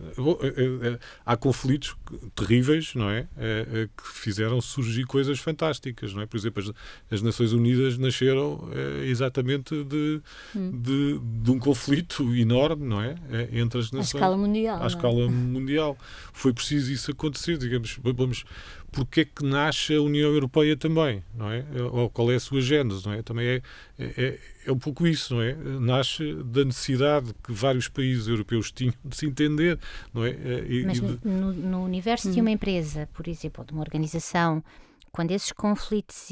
Eh, 0.42 0.88
eh, 0.88 0.98
há 1.24 1.36
conflitos 1.36 1.96
terríveis, 2.34 2.96
não 2.96 3.08
é? 3.08 3.28
Eh, 3.36 3.88
que 3.96 4.08
fizeram 4.08 4.60
surgir 4.60 5.04
coisas 5.04 5.38
fantásticas, 5.38 6.12
não 6.12 6.22
é? 6.22 6.26
Por 6.26 6.36
exemplo, 6.36 6.60
as, 6.60 6.72
as 7.12 7.22
Nações 7.22 7.52
Unidas 7.52 7.96
nasceram 7.96 8.68
exatamente 9.06 9.84
de, 9.84 10.20
hum. 10.56 10.82
de, 10.82 11.20
de, 11.44 11.50
um 11.52 11.60
conflito 11.60 12.34
enorme, 12.34 12.84
não 12.84 13.00
é? 13.00 13.14
Entre 13.52 13.78
as 13.78 13.92
nações. 13.92 14.16
À 14.16 14.18
escala 14.18 14.36
mundial. 14.36 14.80
À 14.80 14.84
é? 14.84 14.86
escala 14.88 15.30
mundial. 15.30 15.96
Foi 16.32 16.52
preciso 16.52 16.90
isso 16.92 17.12
acontecer, 17.12 17.56
digamos, 17.56 18.00
vamos 18.02 18.44
porque 18.90 19.20
é 19.20 19.24
que 19.24 19.44
nasce 19.44 19.94
a 19.94 20.00
União 20.00 20.30
Europeia 20.30 20.76
também, 20.76 21.22
não 21.34 21.50
é? 21.50 21.64
Ou 21.92 22.08
qual 22.08 22.32
é 22.32 22.36
a 22.36 22.40
sua 22.40 22.60
gênese, 22.60 23.04
não 23.04 23.12
é? 23.12 23.22
Também 23.22 23.46
é, 23.46 23.62
é, 23.98 24.38
é 24.66 24.72
um 24.72 24.78
pouco 24.78 25.06
isso, 25.06 25.34
não 25.34 25.42
é? 25.42 25.54
Nasce 25.54 26.34
da 26.44 26.64
necessidade 26.64 27.34
que 27.42 27.52
vários 27.52 27.88
países 27.88 28.28
europeus 28.28 28.72
tinham 28.72 28.94
de 29.04 29.16
se 29.16 29.26
entender, 29.26 29.78
não 30.12 30.24
é? 30.24 30.30
E, 30.66 30.84
Mas 30.86 31.00
no, 31.00 31.52
no, 31.52 31.84
universo 31.84 32.28
hum. 32.28 32.32
de 32.32 32.40
uma 32.40 32.50
empresa, 32.50 33.08
por 33.12 33.28
exemplo, 33.28 33.64
de 33.64 33.72
uma 33.72 33.82
organização, 33.82 34.64
quando 35.12 35.32
esses 35.32 35.52
conflitos 35.52 36.30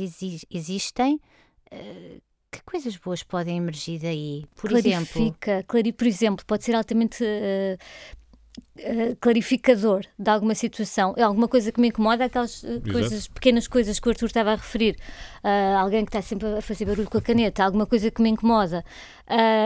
existem, 0.51 1.21
uh, 1.73 2.23
que 2.51 2.63
coisas 2.65 2.97
boas 2.97 3.23
podem 3.23 3.59
emergir 3.59 4.01
daí? 4.01 4.45
Por 4.55 4.71
Clarifica, 4.71 5.51
exemplo, 5.51 5.65
clari, 5.67 5.93
por 5.93 6.07
exemplo, 6.07 6.47
pode 6.47 6.65
ser 6.65 6.75
altamente 6.75 7.23
uh, 7.23 7.79
Uh, 8.79 9.17
clarificador 9.21 10.03
de 10.19 10.31
alguma 10.31 10.55
situação, 10.55 11.15
é 11.17 11.23
alguma 11.23 11.49
coisa 11.49 11.73
que 11.73 11.81
me 11.81 11.89
incomoda, 11.89 12.27
aquelas 12.27 12.63
uh, 12.63 12.81
coisas, 12.93 13.27
pequenas 13.27 13.67
coisas 13.67 13.99
que 13.99 14.07
o 14.07 14.11
Arthur 14.11 14.27
estava 14.27 14.53
a 14.53 14.57
referir, 14.57 14.97
uh, 15.43 15.79
alguém 15.79 16.05
que 16.05 16.11
está 16.11 16.21
sempre 16.21 16.47
a 16.49 16.61
fazer 16.61 16.85
barulho 16.85 17.09
com 17.09 17.17
a 17.17 17.23
caneta, 17.23 17.65
alguma 17.65 17.87
coisa 17.87 18.11
que 18.11 18.21
me 18.21 18.29
incomoda, 18.29 18.85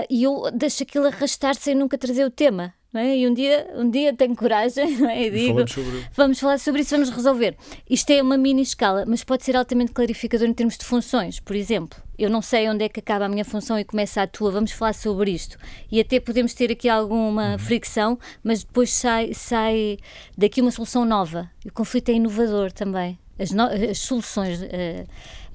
e 0.08 0.22
eu 0.22 0.50
deixo 0.54 0.84
aquilo 0.84 1.08
arrastar 1.08 1.56
sem 1.56 1.74
nunca 1.74 1.98
trazer 1.98 2.24
o 2.24 2.30
tema. 2.30 2.72
É? 2.92 3.18
E 3.18 3.28
um 3.28 3.32
dia, 3.32 3.70
um 3.76 3.88
dia 3.88 4.12
tenho 4.12 4.34
coragem 4.34 4.84
é? 5.06 5.26
e 5.26 5.30
digo: 5.30 5.66
sobre... 5.68 6.04
vamos 6.12 6.40
falar 6.40 6.58
sobre 6.58 6.80
isso, 6.80 6.90
vamos 6.90 7.10
resolver. 7.10 7.56
Isto 7.88 8.10
é 8.10 8.20
uma 8.20 8.36
mini 8.36 8.62
escala, 8.62 9.04
mas 9.06 9.22
pode 9.22 9.44
ser 9.44 9.56
altamente 9.56 9.92
clarificador 9.92 10.48
em 10.48 10.52
termos 10.52 10.76
de 10.76 10.84
funções. 10.84 11.38
Por 11.38 11.54
exemplo, 11.54 12.02
eu 12.18 12.28
não 12.28 12.42
sei 12.42 12.68
onde 12.68 12.84
é 12.84 12.88
que 12.88 12.98
acaba 12.98 13.26
a 13.26 13.28
minha 13.28 13.44
função 13.44 13.78
e 13.78 13.84
começa 13.84 14.22
a 14.22 14.26
tua, 14.26 14.50
vamos 14.50 14.72
falar 14.72 14.92
sobre 14.94 15.30
isto. 15.30 15.56
E 15.90 16.00
até 16.00 16.18
podemos 16.18 16.52
ter 16.52 16.72
aqui 16.72 16.88
alguma 16.88 17.52
uhum. 17.52 17.58
fricção, 17.58 18.18
mas 18.42 18.64
depois 18.64 18.92
sai, 18.92 19.34
sai 19.34 19.98
daqui 20.36 20.60
uma 20.60 20.72
solução 20.72 21.04
nova. 21.04 21.48
E 21.64 21.68
o 21.68 21.72
conflito 21.72 22.08
é 22.08 22.14
inovador 22.14 22.72
também 22.72 23.18
as, 23.40 23.50
no, 23.52 23.64
as 23.64 23.98
soluções 23.98 24.60
uh, 24.60 25.08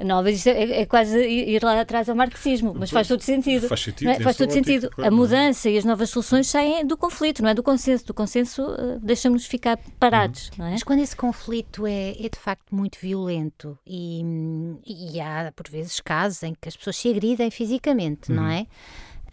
novas. 0.04 0.36
Isto 0.36 0.50
é, 0.50 0.82
é, 0.82 0.86
quase 0.86 1.20
ir 1.20 1.64
lá 1.64 1.80
atrás 1.80 2.10
ao 2.10 2.16
marxismo, 2.16 2.74
mas 2.78 2.90
faz 2.90 3.08
todo 3.08 3.22
sentido. 3.22 3.68
Faz 3.68 3.82
sentido. 3.82 4.10
É? 4.10 4.20
Faz 4.20 4.38
todo 4.38 4.52
sentido. 4.52 4.90
Claro, 4.90 5.04
a 5.04 5.14
é? 5.14 5.16
mudança 5.16 5.70
e 5.70 5.78
as 5.78 5.86
novas 5.86 6.10
soluções 6.10 6.48
saem 6.48 6.86
do 6.86 6.98
conflito, 6.98 7.42
não 7.42 7.50
é 7.50 7.54
do 7.54 7.64
consenso. 7.64 8.06
Do 8.06 8.14
consenso 8.14 8.64
uh, 8.64 9.00
deixa-nos 9.02 9.46
ficar 9.46 9.78
parados. 10.00 10.52
Uhum. 10.58 10.66
É? 10.66 10.72
Mas 10.72 10.84
quando 10.84 11.00
esse 11.00 11.16
conflito 11.16 11.88
é, 11.88 12.12
é 12.12 12.30
de 12.30 12.40
facto 12.40 12.76
muito 12.76 12.98
violento 13.00 13.78
e, 13.86 14.22
e, 14.86 15.20
há 15.22 15.52
por 15.56 15.70
vezes 15.70 16.00
casos 16.00 16.44
em 16.44 16.54
que 16.54 16.68
as 16.68 16.76
pessoas 16.76 16.98
se 16.98 17.10
agridem 17.10 17.50
fisicamente, 17.50 18.32
uhum. 18.32 18.38
não 18.38 18.48
é? 18.48 18.68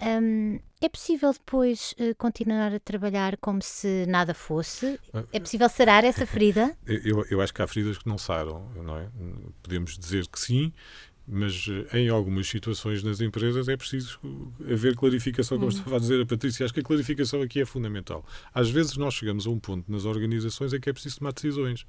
Um, 0.01 0.59
é 0.83 0.89
possível 0.89 1.33
depois 1.33 1.95
uh, 1.99 2.15
continuar 2.17 2.75
a 2.75 2.81
trabalhar 2.81 3.37
como 3.37 3.63
se 3.63 4.05
nada 4.07 4.35
fosse? 4.35 4.99
É 5.33 5.39
possível 5.39 5.69
sarar 5.69 6.05
essa 6.05 6.27
ferida? 6.27 6.77
Eu, 6.85 7.25
eu 7.31 7.41
acho 7.41 7.55
que 7.55 7.63
há 7.63 7.67
feridas 7.67 7.99
que 7.99 8.09
não 8.09 8.19
saram, 8.19 8.69
não 8.77 8.97
é? 8.97 9.09
Podemos 9.63 9.97
dizer 9.97 10.27
que 10.27 10.39
sim, 10.39 10.73
mas 11.27 11.67
eh, 11.93 12.01
em 12.01 12.09
algumas 12.09 12.47
situações 12.49 13.03
nas 13.03 13.21
empresas 13.21 13.69
é 13.69 13.77
preciso 13.77 14.19
haver 14.61 14.97
clarificação, 14.97 15.57
como 15.59 15.71
hum. 15.71 15.75
estava 15.75 15.97
a 15.97 15.99
dizer 15.99 16.21
a 16.21 16.27
Patrícia. 16.27 16.65
Acho 16.65 16.75
que 16.75 16.81
a 16.81 16.83
clarificação 16.83 17.41
aqui 17.43 17.61
é 17.61 17.65
fundamental. 17.65 18.27
Às 18.53 18.69
vezes 18.71 18.97
nós 18.97 19.15
chegamos 19.15 19.47
a 19.47 19.51
um 19.51 19.59
ponto 19.59 19.91
nas 19.91 20.05
organizações 20.05 20.73
em 20.73 20.81
que 20.81 20.91
é 20.91 20.93
preciso 20.93 21.19
tomar 21.19 21.33
decisões. 21.33 21.87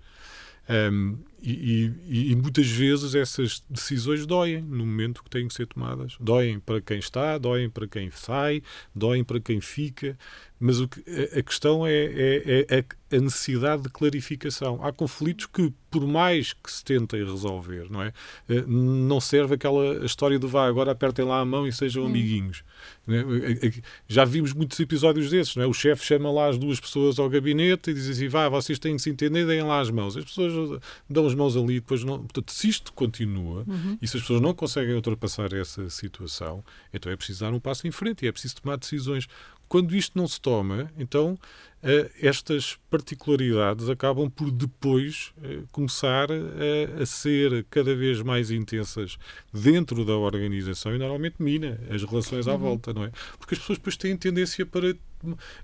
Um, 0.69 1.17
e, 1.45 1.91
e, 2.07 2.31
e, 2.31 2.35
muitas 2.37 2.67
vezes 2.67 3.13
essas 3.13 3.61
decisões 3.69 4.25
doem 4.25 4.61
no 4.61 4.85
momento 4.85 5.21
que 5.21 5.29
têm 5.29 5.45
que 5.45 5.53
ser 5.53 5.67
tomadas. 5.67 6.15
Doem 6.17 6.57
para 6.57 6.79
quem 6.79 6.99
está, 6.99 7.37
doem 7.37 7.69
para 7.69 7.85
quem 7.85 8.09
sai, 8.11 8.63
doem 8.95 9.25
para 9.25 9.41
quem 9.41 9.59
fica. 9.59 10.17
Mas 10.57 10.79
o 10.79 10.87
que, 10.87 11.03
a, 11.09 11.39
a 11.39 11.43
questão 11.43 11.85
é, 11.85 11.91
é, 11.93 12.65
é, 12.69 12.85
a 13.15 13.19
necessidade 13.19 13.83
de 13.83 13.89
clarificação. 13.89 14.79
Há 14.81 14.91
conflitos 14.91 15.45
que, 15.45 15.71
por 15.91 16.07
mais 16.07 16.53
que 16.53 16.71
se 16.71 16.83
tentem 16.83 17.23
resolver, 17.23 17.87
não 17.89 18.01
é? 18.01 18.13
Eh, 18.49 18.63
não 18.65 19.19
serve 19.21 19.55
aquela 19.55 20.03
história 20.05 20.39
do 20.39 20.47
vá, 20.47 20.65
agora 20.65 20.91
apertem 20.91 21.25
lá 21.25 21.39
a 21.39 21.45
mão 21.45 21.67
e 21.67 21.71
sejam 21.71 22.03
hum. 22.03 22.07
amiguinhos. 22.07 22.63
É? 23.07 23.71
Já 24.07 24.25
vimos 24.25 24.53
muitos 24.53 24.79
episódios 24.79 25.29
desses, 25.29 25.55
não 25.55 25.63
é? 25.63 25.67
O 25.67 25.73
chefe 25.73 26.05
chama 26.05 26.31
lá 26.31 26.47
as 26.47 26.57
duas 26.57 26.79
pessoas 26.79 27.19
ao 27.19 27.29
gabinete 27.29 27.91
e 27.91 27.93
diz 27.93 28.09
assim: 28.09 28.27
vá, 28.27 28.49
vocês 28.49 28.79
têm 28.79 28.95
que 28.95 29.01
se 29.01 29.09
entender, 29.09 29.45
deem 29.45 29.61
lá 29.61 29.79
as 29.79 29.91
mãos. 29.91 30.17
As 30.17 30.25
pessoas 30.25 30.81
dão 31.09 31.27
as 31.33 31.37
mãos 31.37 31.57
ali, 31.57 31.79
depois 31.79 32.03
não. 32.03 32.19
Portanto, 32.19 32.51
se 32.51 32.69
isto 32.69 32.93
continua 32.93 33.65
uhum. 33.67 33.97
e 34.01 34.07
se 34.07 34.17
as 34.17 34.23
pessoas 34.23 34.41
não 34.41 34.53
conseguem 34.53 34.95
ultrapassar 34.95 35.51
essa 35.53 35.89
situação, 35.89 36.63
então 36.93 37.11
é 37.11 37.15
preciso 37.15 37.41
dar 37.41 37.53
um 37.53 37.59
passo 37.59 37.87
em 37.87 37.91
frente 37.91 38.23
e 38.23 38.27
é 38.27 38.31
preciso 38.31 38.55
tomar 38.55 38.77
decisões. 38.77 39.27
Quando 39.67 39.95
isto 39.95 40.15
não 40.15 40.27
se 40.27 40.39
toma, 40.39 40.91
então 40.97 41.33
uh, 41.33 42.11
estas 42.21 42.77
particularidades 42.91 43.89
acabam 43.89 44.29
por 44.29 44.51
depois 44.51 45.33
uh, 45.37 45.65
começar 45.71 46.27
a, 46.31 47.01
a, 47.01 47.05
ser 47.05 47.65
cada 47.71 47.95
vez 47.95 48.21
mais 48.21 48.51
intensas 48.51 49.17
dentro 49.51 50.05
da 50.05 50.15
organização 50.15 50.93
e 50.93 50.99
normalmente 50.99 51.37
mina 51.39 51.79
as 51.89 52.03
relações 52.03 52.47
à 52.47 52.51
uhum. 52.51 52.59
volta, 52.59 52.93
não 52.93 53.03
é? 53.03 53.11
Porque 53.39 53.55
as 53.55 53.59
pessoas 53.59 53.79
depois 53.79 53.97
têm 53.97 54.15
tendência 54.15 54.63
para 54.63 54.95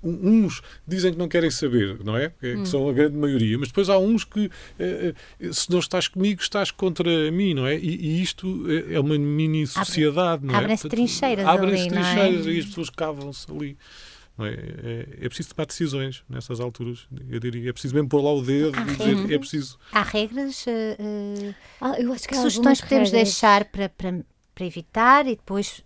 uns 0.03 0.61
dizem 0.87 1.13
que 1.13 1.17
não 1.17 1.27
querem 1.27 1.51
saber, 1.51 1.99
não 2.03 2.15
é? 2.15 2.29
Que, 2.29 2.55
hum. 2.55 2.65
são 2.65 2.89
a 2.89 2.93
grande 2.93 3.17
maioria, 3.17 3.57
mas 3.57 3.69
depois 3.69 3.89
há 3.89 3.97
uns 3.97 4.23
que 4.23 4.49
eh, 4.77 5.13
se 5.51 5.69
não 5.69 5.79
estás 5.79 6.07
comigo, 6.07 6.41
estás 6.41 6.71
contra 6.71 7.31
mim, 7.31 7.53
não 7.53 7.65
é? 7.65 7.77
E, 7.77 7.95
e 7.95 8.21
isto 8.21 8.65
é 8.89 8.99
uma 8.99 9.17
mini 9.17 9.65
sociedade, 9.67 10.43
Abre, 10.43 10.47
não 10.47 10.55
é? 10.55 10.57
Abrem-se 10.57 10.89
trincheiras 10.89 11.45
Abrem-se 11.45 11.81
ali, 11.83 11.89
trincheiras 11.89 12.47
é? 12.47 12.51
e 12.51 12.59
as 12.59 12.65
pessoas 12.65 12.89
cavam-se 12.89 13.51
ali. 13.51 13.77
É? 14.39 14.47
É, 14.47 15.25
é, 15.25 15.27
preciso 15.27 15.53
tomar 15.53 15.65
decisões 15.65 16.23
nessas 16.29 16.59
alturas. 16.59 17.07
Eu 17.29 17.39
diria, 17.39 17.69
é 17.69 17.73
preciso 17.73 17.93
mesmo 17.93 18.07
pôr 18.07 18.21
lá 18.21 18.33
o 18.33 18.41
dedo 18.41 18.71
há 18.77 18.81
e 18.81 18.85
dizer, 18.85 19.33
é 19.33 19.37
preciso. 19.37 19.77
Há 19.91 20.01
regras, 20.01 20.65
uh, 20.65 21.55
ah, 21.81 21.99
eu 21.99 22.13
acho 22.13 22.23
que, 22.23 22.29
que 22.29 22.41
sugestões 22.41 22.79
podemos 22.81 23.11
regras. 23.11 23.25
deixar 23.25 23.65
para, 23.65 23.89
para, 23.89 24.23
para 24.55 24.65
evitar 24.65 25.27
e 25.27 25.35
depois 25.35 25.83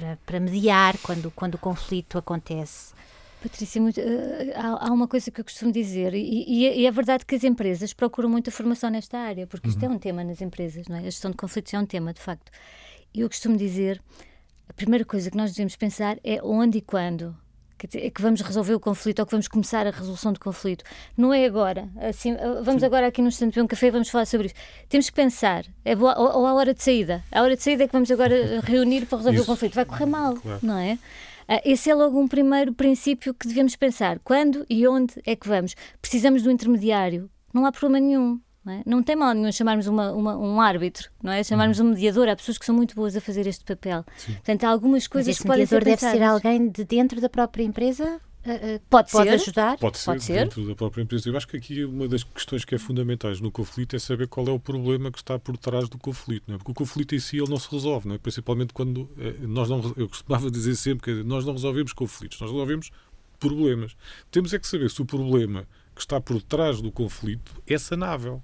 para, 0.00 0.18
para 0.24 0.40
mediar 0.40 0.96
quando, 0.98 1.30
quando 1.30 1.54
o 1.56 1.58
conflito 1.58 2.16
acontece? 2.16 2.94
Patrícia, 3.42 3.80
muito, 3.80 4.00
uh, 4.00 4.04
há, 4.54 4.88
há, 4.88 4.92
uma 4.92 5.06
coisa 5.06 5.30
que 5.30 5.40
eu 5.40 5.44
costumo 5.44 5.72
dizer, 5.72 6.14
e, 6.14 6.44
e, 6.46 6.66
é, 6.66 6.76
e, 6.78 6.86
é 6.86 6.90
verdade 6.90 7.24
que 7.24 7.34
as 7.34 7.44
empresas 7.44 7.92
procuram 7.92 8.28
muita 8.28 8.50
formação 8.50 8.90
nesta 8.90 9.18
área, 9.18 9.46
porque 9.46 9.68
isto 9.68 9.82
é 9.82 9.88
uhum. 9.88 9.94
um 9.94 9.98
tema 9.98 10.22
nas 10.22 10.42
empresas, 10.42 10.86
não 10.88 10.96
é? 10.96 11.00
A 11.00 11.02
gestão 11.04 11.30
de 11.30 11.36
conflitos 11.36 11.72
é 11.72 11.78
um 11.78 11.86
tema, 11.86 12.12
de 12.12 12.20
facto. 12.20 12.50
E 13.14 13.20
eu 13.20 13.28
costumo 13.28 13.56
dizer, 13.56 14.02
a 14.68 14.72
primeira 14.72 15.04
coisa 15.04 15.30
que 15.30 15.36
nós 15.36 15.52
devemos 15.52 15.74
pensar 15.74 16.18
é 16.22 16.38
onde 16.42 16.78
e 16.78 16.80
quando 16.82 17.34
é 17.86 18.10
que 18.10 18.20
vamos 18.20 18.40
resolver 18.40 18.74
o 18.74 18.80
conflito 18.80 19.20
ou 19.20 19.26
que 19.26 19.32
vamos 19.32 19.48
começar 19.48 19.86
a 19.86 19.90
resolução 19.90 20.32
do 20.32 20.40
conflito. 20.40 20.84
Não 21.16 21.32
é 21.32 21.44
agora. 21.44 21.88
Assim, 22.00 22.32
ah, 22.32 22.60
vamos 22.62 22.80
Sim. 22.80 22.86
agora 22.86 23.06
aqui 23.06 23.22
no 23.22 23.28
instante 23.28 23.52
beber 23.54 23.64
um 23.64 23.66
café 23.66 23.86
e 23.88 23.90
vamos 23.90 24.08
falar 24.08 24.26
sobre 24.26 24.46
isso. 24.48 24.56
Temos 24.88 25.08
que 25.08 25.16
pensar. 25.16 25.64
É 25.84 25.94
boa, 25.94 26.18
ou, 26.18 26.40
ou 26.40 26.46
a 26.46 26.54
hora 26.54 26.74
de 26.74 26.82
saída. 26.82 27.24
A 27.30 27.42
hora 27.42 27.56
de 27.56 27.62
saída 27.62 27.84
é 27.84 27.86
que 27.86 27.92
vamos 27.92 28.10
agora 28.10 28.60
reunir 28.64 29.06
para 29.06 29.18
resolver 29.18 29.38
isso. 29.38 29.44
o 29.44 29.46
conflito. 29.46 29.74
Vai 29.74 29.84
correr 29.84 30.06
mal, 30.06 30.34
claro. 30.34 30.58
não 30.62 30.78
é? 30.78 30.98
Ah, 31.48 31.60
esse 31.64 31.90
é 31.90 31.94
logo 31.94 32.18
um 32.20 32.28
primeiro 32.28 32.72
princípio 32.72 33.34
que 33.34 33.48
devemos 33.48 33.74
pensar. 33.76 34.18
Quando 34.20 34.64
e 34.68 34.86
onde 34.86 35.14
é 35.26 35.34
que 35.34 35.48
vamos? 35.48 35.74
Precisamos 36.00 36.42
do 36.42 36.50
intermediário. 36.50 37.28
Não 37.52 37.66
há 37.66 37.72
problema 37.72 37.98
nenhum. 37.98 38.40
Não, 38.64 38.72
é? 38.72 38.82
não 38.84 39.02
tem 39.02 39.16
mal 39.16 39.32
nenhum 39.32 39.50
chamarmos 39.50 39.86
uma, 39.86 40.12
uma, 40.12 40.36
um 40.36 40.60
árbitro, 40.60 41.10
não 41.22 41.32
é? 41.32 41.42
Chamarmos 41.42 41.80
um 41.80 41.84
mediador. 41.84 42.28
Há 42.28 42.36
pessoas 42.36 42.58
que 42.58 42.66
são 42.66 42.74
muito 42.74 42.94
boas 42.94 43.16
a 43.16 43.20
fazer 43.20 43.46
este 43.46 43.64
papel. 43.64 44.04
Sim. 44.16 44.34
Portanto, 44.34 44.64
há 44.64 44.68
algumas 44.68 45.06
coisas 45.06 45.38
que 45.38 45.46
podem 45.46 45.64
ser 45.64 45.76
mediador 45.76 46.00
deve 46.06 46.18
ser 46.18 46.22
alguém 46.22 46.68
de 46.68 46.84
dentro 46.84 47.20
da 47.20 47.28
própria 47.28 47.64
empresa? 47.64 48.20
Uh, 48.44 48.76
uh, 48.76 48.80
pode, 48.88 49.12
pode 49.12 49.28
ser, 49.28 49.34
ajudar? 49.34 49.78
Pode 49.78 49.98
ser, 49.98 50.04
pode 50.06 50.24
ser 50.24 50.44
dentro 50.44 50.66
da 50.66 50.74
própria 50.74 51.02
empresa. 51.02 51.28
Eu 51.28 51.36
acho 51.36 51.46
que 51.46 51.58
aqui 51.58 51.84
uma 51.84 52.08
das 52.08 52.24
questões 52.24 52.64
que 52.64 52.74
é 52.74 52.78
fundamentais 52.78 53.38
no 53.38 53.50
conflito 53.50 53.94
é 53.94 53.98
saber 53.98 54.28
qual 54.28 54.46
é 54.46 54.50
o 54.50 54.58
problema 54.58 55.10
que 55.10 55.18
está 55.18 55.38
por 55.38 55.58
trás 55.58 55.88
do 55.90 55.98
conflito. 55.98 56.44
Não 56.46 56.54
é? 56.54 56.58
Porque 56.58 56.72
o 56.72 56.74
conflito 56.74 57.14
em 57.14 57.18
si 57.18 57.36
ele 57.36 57.50
não 57.50 57.58
se 57.58 57.70
resolve, 57.70 58.08
não 58.08 58.14
é? 58.14 58.18
principalmente 58.18 58.72
quando 58.72 59.10
eh, 59.18 59.34
nós 59.40 59.68
não. 59.68 59.92
Eu 59.94 60.08
costumava 60.08 60.48
dizer 60.50 60.74
sempre 60.74 61.04
que 61.04 61.22
nós 61.22 61.44
não 61.44 61.52
resolvemos 61.52 61.92
conflitos, 61.92 62.40
nós 62.40 62.50
resolvemos 62.50 62.90
problemas. 63.38 63.94
Temos 64.30 64.54
é 64.54 64.58
que 64.58 64.66
saber 64.66 64.90
se 64.90 65.02
o 65.02 65.04
problema 65.04 65.66
que 65.94 66.00
está 66.00 66.18
por 66.18 66.40
trás 66.42 66.80
do 66.80 66.90
conflito 66.90 67.62
é 67.66 67.76
sanável. 67.76 68.42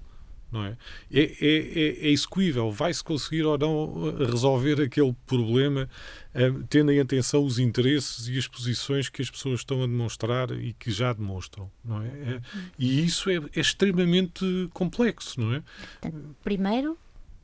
Não 0.51 0.65
é? 0.65 0.77
É, 1.11 1.21
é, 1.21 1.25
é, 1.41 2.07
é 2.07 2.09
execuível, 2.09 2.71
vai-se 2.71 3.03
conseguir 3.03 3.43
ou 3.43 3.57
não 3.57 4.13
resolver 4.17 4.81
aquele 4.81 5.13
problema, 5.25 5.89
uh, 6.33 6.63
tendo 6.69 6.91
em 6.91 6.99
atenção 6.99 7.43
os 7.43 7.59
interesses 7.59 8.27
e 8.27 8.37
as 8.37 8.47
posições 8.47 9.09
que 9.09 9.21
as 9.21 9.29
pessoas 9.29 9.59
estão 9.59 9.83
a 9.83 9.87
demonstrar 9.87 10.51
e 10.51 10.73
que 10.73 10.91
já 10.91 11.11
demonstram, 11.13 11.69
não 11.83 12.01
é? 12.01 12.07
é 12.07 12.41
e 12.77 13.05
isso 13.05 13.29
é, 13.29 13.35
é, 13.35 13.59
extremamente 13.59 14.69
complexo, 14.73 15.39
não 15.39 15.53
é? 15.53 15.63
Portanto, 16.01 16.35
primeiro, 16.43 16.97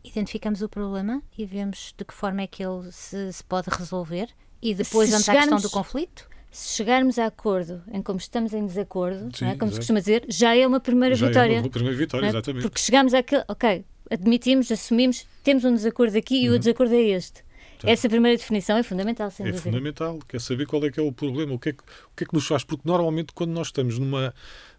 identificamos 0.03 0.61
o 0.61 0.69
problema 0.69 1.21
e 1.37 1.45
vemos 1.45 1.93
de 1.97 2.05
que 2.05 2.13
forma 2.13 2.41
é 2.41 2.47
que 2.47 2.63
ele 2.63 2.91
se, 2.91 3.31
se 3.33 3.43
pode 3.43 3.69
resolver 3.69 4.29
e 4.61 4.73
depois 4.73 5.09
se 5.09 5.29
a 5.29 5.33
questão 5.33 5.59
do 5.59 5.69
conflito? 5.69 6.32
Se 6.53 6.75
chegarmos 6.75 7.17
a 7.17 7.25
acordo 7.25 7.81
em 7.91 7.99
como 8.01 8.19
estamos 8.19 8.53
em 8.53 8.63
desacordo, 8.63 9.35
Sim, 9.35 9.45
é? 9.45 9.55
como 9.55 9.71
se 9.71 9.77
costuma 9.77 9.99
dizer, 9.99 10.23
já 10.29 10.55
é 10.55 10.65
uma 10.67 10.79
primeira 10.79 11.15
já 11.15 11.27
vitória. 11.27 11.57
É 11.57 11.59
uma 11.61 11.69
primeira 11.69 11.97
vitória, 11.97 12.27
é? 12.27 12.29
exatamente. 12.29 12.61
Porque 12.61 12.79
chegamos 12.79 13.11
àquele, 13.15 13.43
ok, 13.47 13.83
admitimos, 14.11 14.71
assumimos, 14.71 15.25
temos 15.43 15.65
um 15.65 15.73
desacordo 15.73 16.15
aqui 16.15 16.35
uhum. 16.35 16.43
e 16.43 16.49
o 16.49 16.51
uhum. 16.53 16.59
desacordo 16.59 16.93
é 16.93 17.01
este. 17.01 17.43
Tá. 17.79 17.89
Essa 17.89 18.07
primeira 18.07 18.37
definição 18.37 18.77
é 18.77 18.83
fundamental, 18.83 19.31
sem 19.31 19.47
é 19.47 19.49
dúvida. 19.49 19.67
É 19.67 19.71
fundamental, 19.71 20.19
quer 20.27 20.39
saber 20.39 20.67
qual 20.67 20.85
é 20.85 20.91
que 20.91 20.99
é 20.99 21.03
o 21.03 21.11
problema, 21.11 21.55
o 21.55 21.59
que 21.59 21.69
é 21.69 21.73
que, 21.73 21.81
o 21.81 22.15
que, 22.15 22.23
é 22.23 22.27
que 22.27 22.33
nos 22.35 22.45
faz, 22.45 22.63
porque 22.63 22.83
normalmente 22.85 23.33
quando 23.33 23.49
nós 23.49 23.67
estamos 23.67 23.97
numa, 23.97 24.31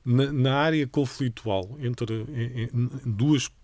na, 0.04 0.32
na 0.32 0.54
área 0.54 0.86
conflitual 0.86 1.76
entre 1.80 2.14
em, 2.14 2.62
em, 2.62 2.70
duas 3.04 3.48
pessoas 3.48 3.63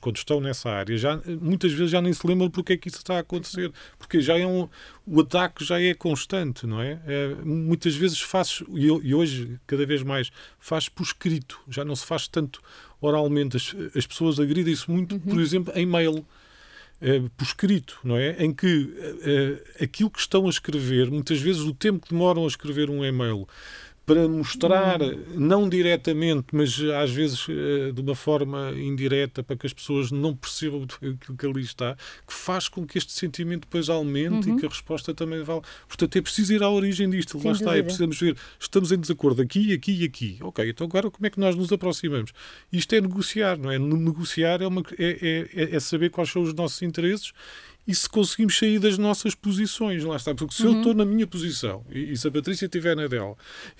quando 0.00 0.16
estão 0.16 0.40
nessa 0.40 0.70
área 0.70 0.96
já 0.96 1.20
muitas 1.40 1.72
vezes 1.72 1.90
já 1.90 2.00
nem 2.00 2.12
se 2.12 2.26
lembram 2.26 2.50
porque 2.50 2.72
é 2.72 2.76
que 2.76 2.88
isso 2.88 2.98
está 2.98 3.16
a 3.16 3.20
acontecer 3.20 3.72
porque 3.98 4.20
já 4.20 4.38
é 4.38 4.46
um 4.46 4.68
o 5.06 5.20
ataque 5.20 5.64
já 5.64 5.80
é 5.80 5.94
constante 5.94 6.66
não 6.66 6.80
é, 6.80 7.00
é 7.06 7.28
muitas 7.44 7.94
vezes 7.94 8.20
faz 8.20 8.62
e, 8.70 8.86
e, 8.86 9.14
hoje 9.14 9.58
cada 9.66 9.84
vez 9.84 10.02
mais 10.02 10.30
faz 10.58 10.88
por 10.88 11.02
escrito 11.02 11.60
já 11.68 11.84
não 11.84 11.94
se 11.94 12.06
faz 12.06 12.26
tanto 12.26 12.60
oralmente 13.00 13.56
as, 13.56 13.74
as 13.96 14.06
pessoas 14.06 14.40
agridem-se 14.40 14.90
muito 14.90 15.14
uhum. 15.14 15.20
por 15.20 15.40
exemplo 15.40 15.72
em 15.76 15.86
mail 15.86 16.24
é, 17.02 17.20
por 17.36 17.44
escrito, 17.44 17.98
não 18.04 18.16
é? 18.16 18.36
Em 18.38 18.54
que 18.54 18.94
é, 19.22 19.84
aquilo 19.84 20.08
que 20.08 20.20
estão 20.20 20.46
a 20.46 20.50
escrever, 20.50 21.10
muitas 21.10 21.40
vezes 21.40 21.62
o 21.62 21.74
tempo 21.74 22.06
que 22.06 22.12
demoram 22.12 22.44
a 22.44 22.46
escrever 22.46 22.88
um 22.88 23.04
e-mail, 23.04 23.46
para 24.04 24.28
mostrar, 24.28 24.98
não 25.34 25.68
diretamente, 25.68 26.48
mas 26.52 26.80
às 27.00 27.10
vezes 27.10 27.46
eh, 27.48 27.92
de 27.92 28.00
uma 28.00 28.14
forma 28.14 28.72
indireta, 28.72 29.42
para 29.44 29.56
que 29.56 29.66
as 29.66 29.72
pessoas 29.72 30.10
não 30.10 30.34
percebam 30.34 30.82
aquilo 30.98 31.36
que 31.36 31.46
ali 31.46 31.62
está, 31.62 31.96
que 32.26 32.32
faz 32.32 32.68
com 32.68 32.84
que 32.84 32.98
este 32.98 33.12
sentimento 33.12 33.62
depois 33.62 33.88
aumente 33.88 34.48
uhum. 34.48 34.56
e 34.56 34.60
que 34.60 34.66
a 34.66 34.68
resposta 34.68 35.14
também 35.14 35.42
vale. 35.42 35.62
Portanto, 35.86 36.16
é 36.16 36.20
preciso 36.20 36.52
ir 36.52 36.62
à 36.62 36.68
origem 36.68 37.08
disto. 37.08 37.38
Sem 37.38 37.50
Lá 37.50 37.56
está, 37.56 37.76
é 37.76 37.82
precisamos 37.82 38.18
ver, 38.18 38.36
estamos 38.58 38.90
em 38.90 38.98
desacordo 38.98 39.40
aqui, 39.40 39.72
aqui 39.72 40.02
e 40.02 40.04
aqui. 40.04 40.38
Ok, 40.40 40.68
então 40.68 40.86
agora 40.86 41.10
como 41.10 41.26
é 41.26 41.30
que 41.30 41.38
nós 41.38 41.54
nos 41.54 41.72
aproximamos? 41.72 42.32
Isto 42.72 42.94
é 42.96 43.00
negociar, 43.00 43.56
não 43.56 43.70
é? 43.70 43.78
Negociar 43.78 44.62
é, 44.62 44.66
uma, 44.66 44.82
é, 44.98 45.48
é, 45.54 45.76
é 45.76 45.80
saber 45.80 46.10
quais 46.10 46.28
são 46.28 46.42
os 46.42 46.52
nossos 46.54 46.82
interesses 46.82 47.32
e 47.86 47.94
se 47.94 48.08
conseguimos 48.08 48.58
sair 48.58 48.78
das 48.78 48.96
nossas 48.96 49.34
posições, 49.34 50.04
lá 50.04 50.16
está. 50.16 50.34
Porque 50.34 50.54
se 50.54 50.64
uhum. 50.64 50.72
eu 50.72 50.78
estou 50.78 50.94
na 50.94 51.04
minha 51.04 51.26
posição 51.26 51.84
e, 51.90 52.12
e, 52.12 52.16
se 52.16 52.28
a 52.28 52.30
Patrícia 52.30 52.66
estiver 52.66 52.94
na 52.94 53.06
dela 53.06 53.34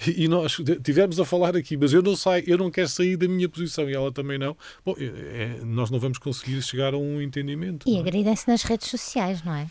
e, 0.06 0.24
e 0.24 0.28
nós 0.28 0.58
estivermos 0.58 1.20
a 1.20 1.24
falar 1.24 1.56
aqui, 1.56 1.76
mas 1.76 1.92
eu 1.92 2.02
não 2.02 2.16
saio, 2.16 2.44
eu 2.46 2.58
não 2.58 2.70
quero 2.70 2.88
sair 2.88 3.16
da 3.16 3.28
minha 3.28 3.48
posição 3.48 3.88
e 3.88 3.94
ela 3.94 4.10
também 4.10 4.38
não, 4.38 4.56
bom, 4.84 4.94
é, 4.98 5.04
é 5.04 5.60
nós 5.64 5.90
não 5.90 6.00
vamos 6.00 6.18
conseguir 6.18 6.60
chegar 6.62 6.94
a 6.94 6.98
um 6.98 7.20
entendimento. 7.20 7.88
E 7.88 7.96
é? 7.96 8.00
agridem-se 8.00 8.48
nas 8.48 8.62
redes 8.62 8.88
sociais, 8.88 9.42
não 9.42 9.54
é? 9.54 9.66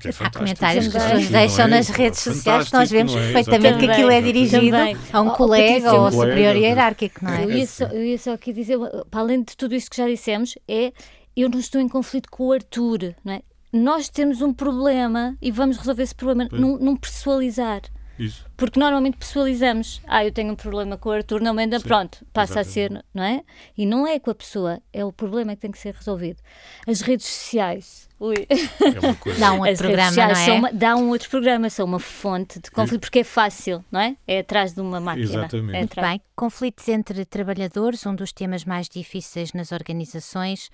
Que 0.00 0.08
é 0.08 0.12
Há 0.18 0.30
comentários 0.30 0.88
que 0.88 0.96
as 0.96 1.04
pessoas 1.04 1.28
deixam 1.28 1.66
é? 1.66 1.68
nas 1.68 1.88
redes 1.88 2.20
sociais 2.20 2.72
nós 2.72 2.90
vemos 2.90 3.14
é? 3.14 3.18
perfeitamente 3.18 3.78
que 3.80 3.90
aquilo 3.90 4.10
é 4.10 4.22
dirigido 4.22 4.70
também. 4.70 4.96
a 5.12 5.20
um 5.20 5.28
colega 5.30 5.92
ou 5.92 6.10
superior 6.10 6.56
hierárquico, 6.56 7.22
não 7.22 7.34
é? 7.34 7.44
Eu 7.44 7.50
ia, 7.50 7.66
só, 7.66 7.84
eu 7.86 8.02
ia 8.02 8.18
só 8.18 8.32
aqui 8.32 8.52
dizer, 8.52 8.78
para 9.10 9.20
além 9.20 9.42
de 9.42 9.54
tudo 9.54 9.74
isto 9.74 9.90
que 9.90 9.96
já 9.98 10.08
dissemos, 10.08 10.56
é 10.66 10.90
eu 11.36 11.50
não 11.50 11.58
estou 11.58 11.80
em 11.80 11.88
conflito 11.88 12.30
com 12.30 12.46
o 12.46 12.52
Arthur, 12.52 13.14
não 13.22 13.34
é? 13.34 13.42
Nós 13.74 14.08
temos 14.08 14.40
um 14.40 14.52
problema 14.52 15.36
e 15.42 15.50
vamos 15.50 15.76
resolver 15.76 16.04
esse 16.04 16.14
problema, 16.14 16.48
num, 16.52 16.78
num 16.78 16.96
pessoalizar. 16.96 17.82
Isso. 18.16 18.46
Porque 18.56 18.78
normalmente 18.78 19.16
pessoalizamos. 19.16 20.00
Ah, 20.06 20.24
eu 20.24 20.30
tenho 20.30 20.52
um 20.52 20.54
problema 20.54 20.96
com 20.96 21.08
o 21.08 21.12
Arthur, 21.12 21.40
não 21.40 21.52
me 21.52 21.64
anda, 21.64 21.80
Sim, 21.80 21.88
pronto, 21.88 22.24
passa 22.32 22.60
exatamente. 22.60 22.94
a 22.94 23.00
ser, 23.00 23.04
não 23.12 23.24
é? 23.24 23.42
E 23.76 23.84
não 23.84 24.06
é 24.06 24.20
com 24.20 24.30
a 24.30 24.34
pessoa, 24.34 24.80
é 24.92 25.04
o 25.04 25.12
problema 25.12 25.56
que 25.56 25.62
tem 25.62 25.72
que 25.72 25.78
ser 25.78 25.92
resolvido. 25.92 26.40
As 26.86 27.00
redes 27.00 27.26
sociais. 27.26 28.08
Ui. 28.20 28.46
É 28.48 29.00
uma 29.00 29.14
coisa. 29.18 29.40
Dá 29.40 29.52
um 29.52 29.56
outro 29.56 29.72
As 29.72 29.78
programa, 29.78 30.10
redes 30.10 30.38
sociais 30.38 30.46
não 30.46 30.54
é? 30.54 30.58
Uma, 30.58 30.72
dá 30.72 30.96
um 30.96 31.08
outro 31.08 31.28
programa, 31.28 31.68
são 31.68 31.84
uma 31.84 31.98
fonte 31.98 32.60
de 32.60 32.70
conflito, 32.70 33.00
porque 33.00 33.18
é 33.18 33.24
fácil, 33.24 33.84
não 33.90 33.98
é? 33.98 34.16
É 34.24 34.38
atrás 34.38 34.72
de 34.72 34.80
uma 34.80 35.00
máquina. 35.00 35.24
Exatamente. 35.24 35.74
É 35.76 35.78
Muito 35.80 36.00
bem. 36.00 36.20
Conflitos 36.36 36.88
entre 36.88 37.24
trabalhadores, 37.24 38.06
um 38.06 38.14
dos 38.14 38.32
temas 38.32 38.64
mais 38.64 38.88
difíceis 38.88 39.52
nas 39.52 39.72
organizações 39.72 40.70